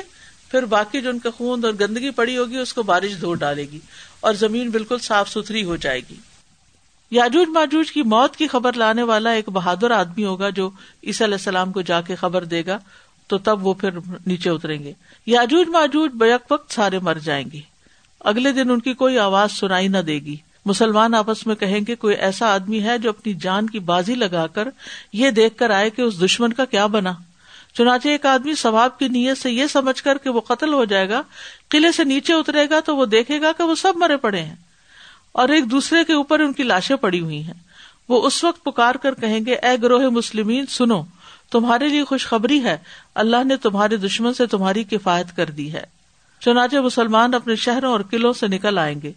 [0.52, 3.66] پھر باقی جو ان کا خون اور گندگی پڑی ہوگی اس کو بارش دھو ڈالے
[3.72, 3.80] گی
[4.20, 6.16] اور زمین بالکل صاف ستھری ہو جائے گی۔
[7.12, 10.70] یاجوج ماجوج کی موت کی خبر لانے والا ایک بہادر آدمی ہوگا جو
[11.03, 12.80] عیسی علیہ السلام کو جا کے خبر دے گا،
[13.28, 13.89] تو تب وہ پھر
[14.26, 14.93] نیچے اتریں گے۔
[15.26, 17.60] یاجوج ماجوج بیک وقت سارے مر جائیں گے۔
[18.20, 20.36] اگلے دن ان کی کوئی آواز سنائی نہ دے گی۔
[20.66, 24.47] مسلمان آپس میں کہیں گے، کوئی ایسا آدمی ہے جو اپنی جان کی بازی لگا
[24.47, 24.68] کر
[25.14, 27.14] یہ دیکھ کر آئے کہ اس دشمن کا کیا بنا۔
[27.74, 31.10] چنانچہ ایک آدمی ثواب کی نیت سے یہ سمجھ کر کہ وہ قتل ہو جائے
[31.10, 31.22] گا،
[31.70, 34.55] قلعے سے نیچے اترے گا تو وہ دیکھے گا کہ وہ سب مرے پڑے ہیں۔
[35.32, 37.53] اور ایک دوسرے کے اوپر ان کی لاشیں پڑی ہوئی ہیں۔
[38.09, 41.03] وہ اس وقت پکار کر کہیں گے، اے گروہ مسلمین، سنو،
[41.51, 42.77] تمہارے لیے خوشخبری ہے۔
[43.15, 45.84] اللہ نے تمہارے دشمن سے تمہاری کفایت کر دی ہے۔
[46.39, 49.11] چنانچہ مسلمان اپنے شہروں اور قلعوں سے نکل آئیں گے۔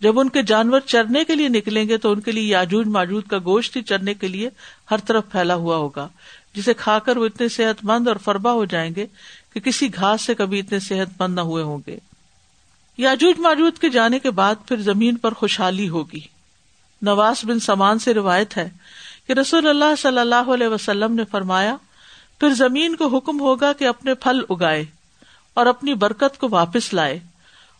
[0.00, 3.26] جب ان کے جانور چرنے کے لیے نکلیں گے تو ان کے لیے یاجوج ماجود
[3.26, 4.50] کا گوشت ہی چرنے کے لیے
[4.90, 6.08] ہر طرف پھیلا ہوا ہوگا،
[6.54, 9.06] جسے کھا کر وہ اتنے صحت مند اور فربا ہو جائیں گے
[9.54, 11.98] کہ کسی گھاس سے کبھی اتنے صحت مند نہ ہوئے ہوں گے۔
[12.98, 16.20] یاجوج ماجود کے جانے کے بعد پھر زمین پر خوشحالی ہوگی۔
[17.02, 18.70] نواز بن سمان سے روایت ہے
[19.26, 21.76] کہ رسول اللہ صلی اللہ علیہ وسلم نے فرمایا،
[22.40, 24.84] پھر زمین کو حکم ہوگا کہ اپنے پھل اگائے
[25.54, 27.18] اور اپنی برکت کو واپس لائے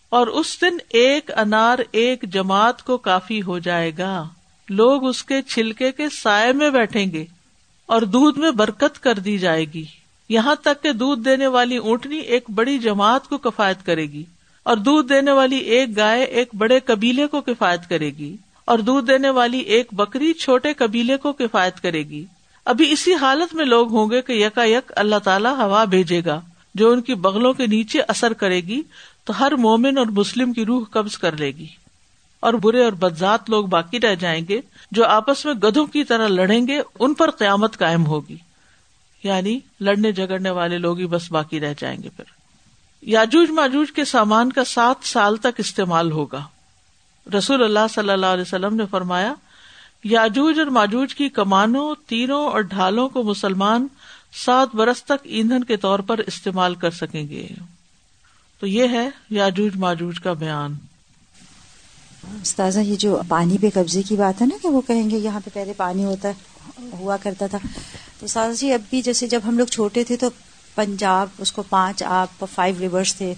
[0.09, 4.29] اور اس دن ایک انار، ایک جماعت کو کافی ہو جائے گا۔
[4.69, 7.25] لوگ اس کے چھلکے کے سائے میں بیٹھیں گے
[7.87, 9.85] اور دودھ میں برکت کر دی جائے گی۔
[10.29, 14.25] یہاں تک کہ دودھ دینے والی اونٹنی ایک بڑی جماعت کو کفایت کرے گی۔
[14.67, 19.07] اور دودھ دینے والی ایک گائے ایک بڑے قبیلے کو کفایت کرے گی، اور دودھ
[19.07, 22.25] دینے والی ایک بکری چھوٹے قبیلے کو کفایت کرے گی۔
[22.64, 26.41] ابھی اسی حالت میں لوگ ہوں گے کہ یکا یک اللہ تعالیٰ ہوا بھیجے گا،
[26.75, 28.83] جو ان کی بغلوں کے نیچے اثر کرے گی
[29.25, 31.67] تو ہر مومن اور مسلم کی روح قبض کر لے گی۔
[32.41, 34.61] اور برے اور بدذات لوگ باقی رہ جائیں گے،
[34.91, 38.37] جو آپس میں گدھوں کی طرح لڑیں گے، ان پر قیامت قائم ہوگی۔
[39.23, 42.25] یعنی لڑنے جگڑنے والے لوگ ہی بس باقی رہ جائیں گے پھر۔
[43.07, 46.45] یاجوج ماجوج کے سامان کا سات سال تک استعمال ہوگا۔
[47.39, 49.35] رسول اللہ صلی اللہ علیہ وسلم نے فرمایا،
[50.05, 53.87] یاجوج اور ماجوج کی کمانوں، تیروں اور ڈھالوں کو مسلمان
[54.45, 57.49] سات برس تک ایندھن کے طور پر استعمال کر سکیں گے۔
[58.61, 60.75] تو یہ ہے یاجوج ماجوج کا بیان۔
[62.43, 65.41] استاذہ، یہ جو پانی پہ قبضے کی بات ہے نا کہ وہ کہیں گے، یہاں
[65.45, 66.31] پہ پہلے پانی ہوتا،
[66.93, 67.59] ہوا کرتا تھا۔
[68.19, 70.29] تو استاذہ جی اب بھی جیسے جب ہم لوگ چھوٹے تھے تو
[70.77, 73.35] پنجاب اس کو پانچ آپ فائیو ریورس تھے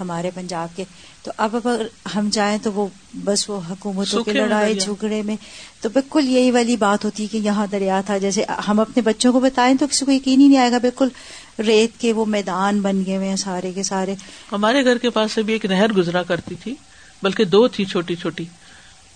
[0.00, 0.84] ہمارے پنجاب کے۔
[1.22, 1.86] تو اب اگر
[2.16, 5.36] ہم جائیں تو وہ بس وہ حکومتوں کے لڑائی جھگڑے میں۔
[5.80, 9.32] تو بالکل یہی والی بات ہوتی ہے کہ یہاں دریا تھا۔ جیسے ہم اپنے بچوں
[9.32, 11.08] کو بتائیں تو کسی کو یقین ہی نہیں آئے گا۔ بالکل
[11.58, 14.14] ریت کے وہ میدان بن گئے ہوئے سارے کے سارے۔
[14.52, 16.74] ہمارے گھر کے پاس سے بھی ایک نہر گزرا کرتی تھی
[17.22, 18.44] بلکہ دو تھی چھوٹی چھوٹی۔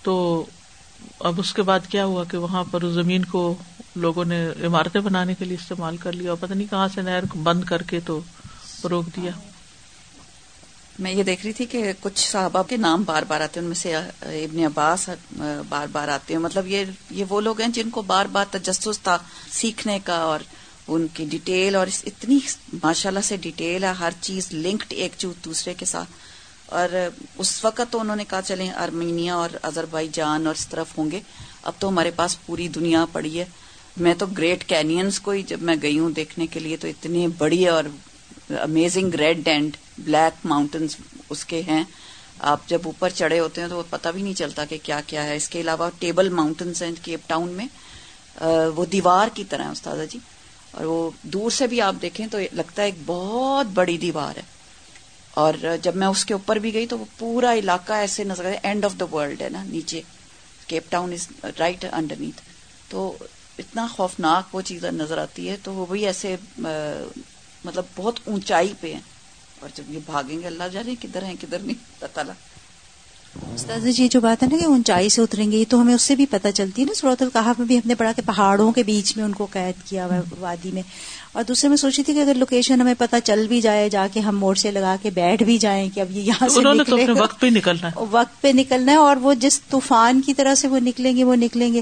[0.03, 0.45] تو
[1.19, 3.55] اب اس کے بعد کیا ہوا کہ وہاں پر زمین کو
[3.95, 7.23] لوگوں نے عمارتیں بنانے کے لیے استعمال کر لیا اور پتہ نہیں کہاں سے نہر
[7.43, 8.21] بند کر کے تو
[8.89, 9.31] روک دیا۔
[10.99, 13.67] میں یہ دیکھ رہی تھی کہ کچھ صحابہ کے نام بار بار آتے ہیں، ان
[13.67, 15.09] میں سے ابن عباس
[15.69, 18.99] بار بار آتے ہیں۔ مطلب یہ یہ وہ لوگ ہیں جن کو بار بار تجسس
[19.03, 19.17] تھا
[19.51, 20.39] سیکھنے کا اور
[20.87, 22.39] ان کی ڈیٹیل اور اتنی
[22.73, 26.11] ماشاء اللہ سے ڈیٹیل ہے، ہر چیز لنکڈ ایک دوسرے کے ساتھ۔
[26.65, 26.89] اور
[27.37, 31.11] اس وقت تو انہوں نے کہا چلیں ارمینیا اور اظہر جان اور اس طرف ہوں
[31.11, 31.19] گے۔
[31.63, 33.45] اب تو ہمارے پاس پوری دنیا پڑی ہے۔
[33.97, 37.27] میں تو گریٹ کینینس کو ہی جب میں گئی ہوں دیکھنے کے لیے تو اتنے
[37.37, 37.83] بڑی اور
[38.49, 40.95] amazing red and black mountains
[41.29, 41.83] اس کے ہیں۔
[42.39, 45.35] آپ جب اوپر چڑھے ہوتے ہیں تو پتہ بھی نہیں چلتا کہ کیا کیا ہے۔
[45.35, 47.65] اس کے علاوہ ٹیبل ماؤنٹنس ہیں کیپ ٹاؤن میں۔
[48.75, 50.19] وہ دیوار کی طرح ہے استاذہ جی۔
[50.71, 54.41] اور وہ دور سے بھی آپ دیکھیں تو لگتا ہے ایک بہت بڑی دیوار ہے۔
[55.31, 58.85] اور جب میں اس کے اوپر بھی گئی تو وہ پورا علاقہ ایسے نظر اینڈ
[58.85, 60.01] آف دا ورلڈ ہے نا، نیچے۔
[60.67, 61.27] Cape Town is
[61.59, 61.85] right
[62.19, 62.41] underneath
[62.89, 63.17] تو
[63.57, 66.35] اتنا خوفناک وہ چیز نظر آتی ہے تو وہ بھی ایسے
[67.65, 69.01] مطلب بہت اونچائی پہ ہیں۔
[69.59, 72.33] اور جب یہ بھاگیں گے اللہ جانے کدھر ہیں کدھر نہیں اللہ تعالیٰ۔
[73.53, 76.01] استاد جی جو بات ہے نا کہ اونچائی سے اتریں گے یہ تو ہمیں اس
[76.01, 78.71] سے بھی پتہ چلتی ہے نا صورت القحف میں بھی ہم نے پڑھا کہ پہاڑوں
[78.71, 80.81] کے بیچ میں ان کو قید کیا ہوا وادی میں۔
[81.31, 84.19] اور دوسرے میں سوچی تھی کہ اگر لوکیشن ہمیں پتہ چل بھی جائے جا کے
[84.19, 86.59] ہم موڑ سے لگا کے بیٹھ بھی جائیں کہ اب یہ یہاں سے
[87.13, 90.67] وقت پہ نکلنا ہے۔ وقت پہ نکلنا ہے اور وہ جس طوفان کی طرح سے
[90.67, 91.81] وہ نکلیں گے وہ نکلیں گے۔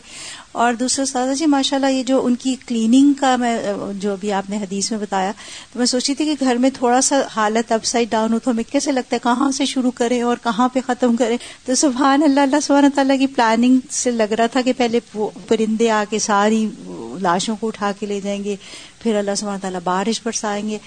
[0.53, 3.57] اور دوسرے استاد جی ماشاء اللہ یہ جو ان کی کلیننگ کا میں،
[3.93, 5.31] جو بھی آپ نے حدیث میں بتایا،
[5.73, 8.51] تو میں سوچی تھی کہ گھر میں تھوڑا سا حالت اپ سائڈ ڈاؤن ہو تو
[8.51, 12.23] ہمیں کیسے لگتا ہے، کہاں سے شروع کریں اور کہاں پہ ختم کریں؟ تو سبحان
[12.23, 14.99] اللہ اللہ سبحانہ تعالیٰ کی پلاننگ سے لگ رہا تھا کہ پہلے
[15.47, 16.67] پرندے آ کے ساری
[17.21, 18.55] لاشوں کو اٹھا کے لے جائیں گے،
[18.99, 20.77] پھر اللہ سبحانہ تعالیٰ بارش برسائیں گے۔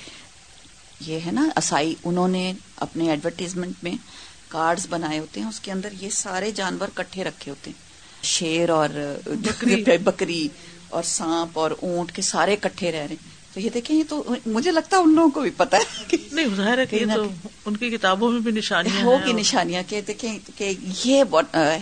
[1.00, 3.96] یہ ہے نا اسائی انہوں نے اپنے ایڈورٹیزمنٹ میں
[4.48, 7.86] کارڈز بنائے ہوتے ہیں، اس کے اندر یہ سارے جانور کٹھے رکھے ہوتے ہیں۔
[8.27, 8.89] شیر اور
[10.05, 10.49] بکری.
[10.89, 14.22] اور سانپ اور اونٹ کے سارے کٹھے رہ رہے ہیں۔ تو یہ دیکھیں یہ تو
[14.47, 17.05] مجھے لگتا ہے ان لوگوں کو بھی پتا ہے نہیں ظاہر ہے کہ
[17.66, 20.72] ان کی کتابوں میں بھی نشانیاں ہوگی نشانیاں کہ دیکھیں کہ
[21.05, 21.24] یہ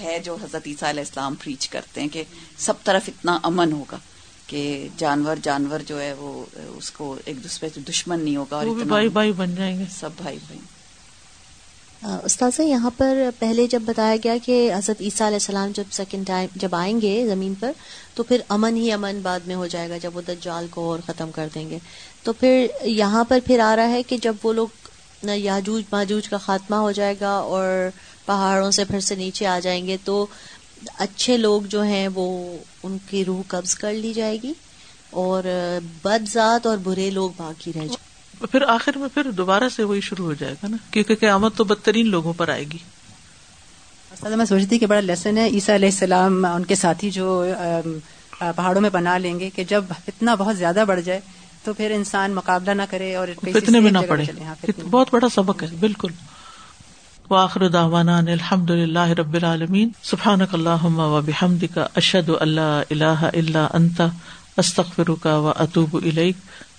[0.03, 2.23] ہے جو حضرت عیسیٰ علیہ السلام پریچ کرتے ہیں کہ
[2.59, 3.99] سب طرف اتنا امن ہوگا
[4.47, 8.67] کہ جانور جانور جو ہے وہ اس کو ایک دوسرے سے دشمن نہیں ہوگا اور
[8.85, 10.61] بھائی بھائی بن جائیں گے۔ سب بھائی بھائی۔
[12.05, 16.49] استاذ یہاں پر پہلے جب بتایا گیا کہ حضرت عیسیٰ علیہ السلام جب سیکنڈ ٹائم
[16.57, 17.73] جب آئیں گے زمین پر،
[18.15, 20.99] تو پھر امن ہی امن بعد میں ہو جائے گا جب وہ دجال کو اور
[21.07, 21.79] ختم کر دیں گے۔
[22.23, 26.37] تو پھر یہاں پر پھر آ رہا ہے کہ جب وہ لوگ یاجوج ماجوج کا
[26.37, 27.89] خاتمہ ہو جائے گا اور
[28.27, 30.27] پہاڑوں سے پھر سے نیچے آ جائیں گے، تو
[30.99, 34.53] اچھے لوگ جو ہیں وہ ان کی روح قبض کر لی جائے گی
[35.11, 35.45] اور
[36.03, 38.04] بد ذات اور برے لوگ باقی رہ جائیں
[38.41, 41.64] پھر آخر میں پھر دوبارہ سے وہی شروع ہو جائے گا نا کیونکہ قیامت تو
[41.64, 42.78] بدترین لوگوں پر آئے گی۔
[44.37, 47.45] میں سوچتی کہ بڑا لیسن ہے عیسیٰ علیہ السلام ان کے ساتھی جو
[48.39, 51.20] پہاڑوں میں بنا لیں گے کہ جب اتنا بہت زیادہ بڑھ جائے
[51.64, 54.24] تو پھر انسان مقابلہ نہ کرے اور فتنے میں نہ پڑے۔
[54.91, 56.12] بہت بڑا سبق ہے بالکل۔
[57.30, 64.01] واخر دعوانا الحمد للہ رب العالمین۔ سبحانک اللہم و بحمدک اشہد اللہ الہ الا انت
[64.57, 66.37] استغفرک و اتوب الیک۔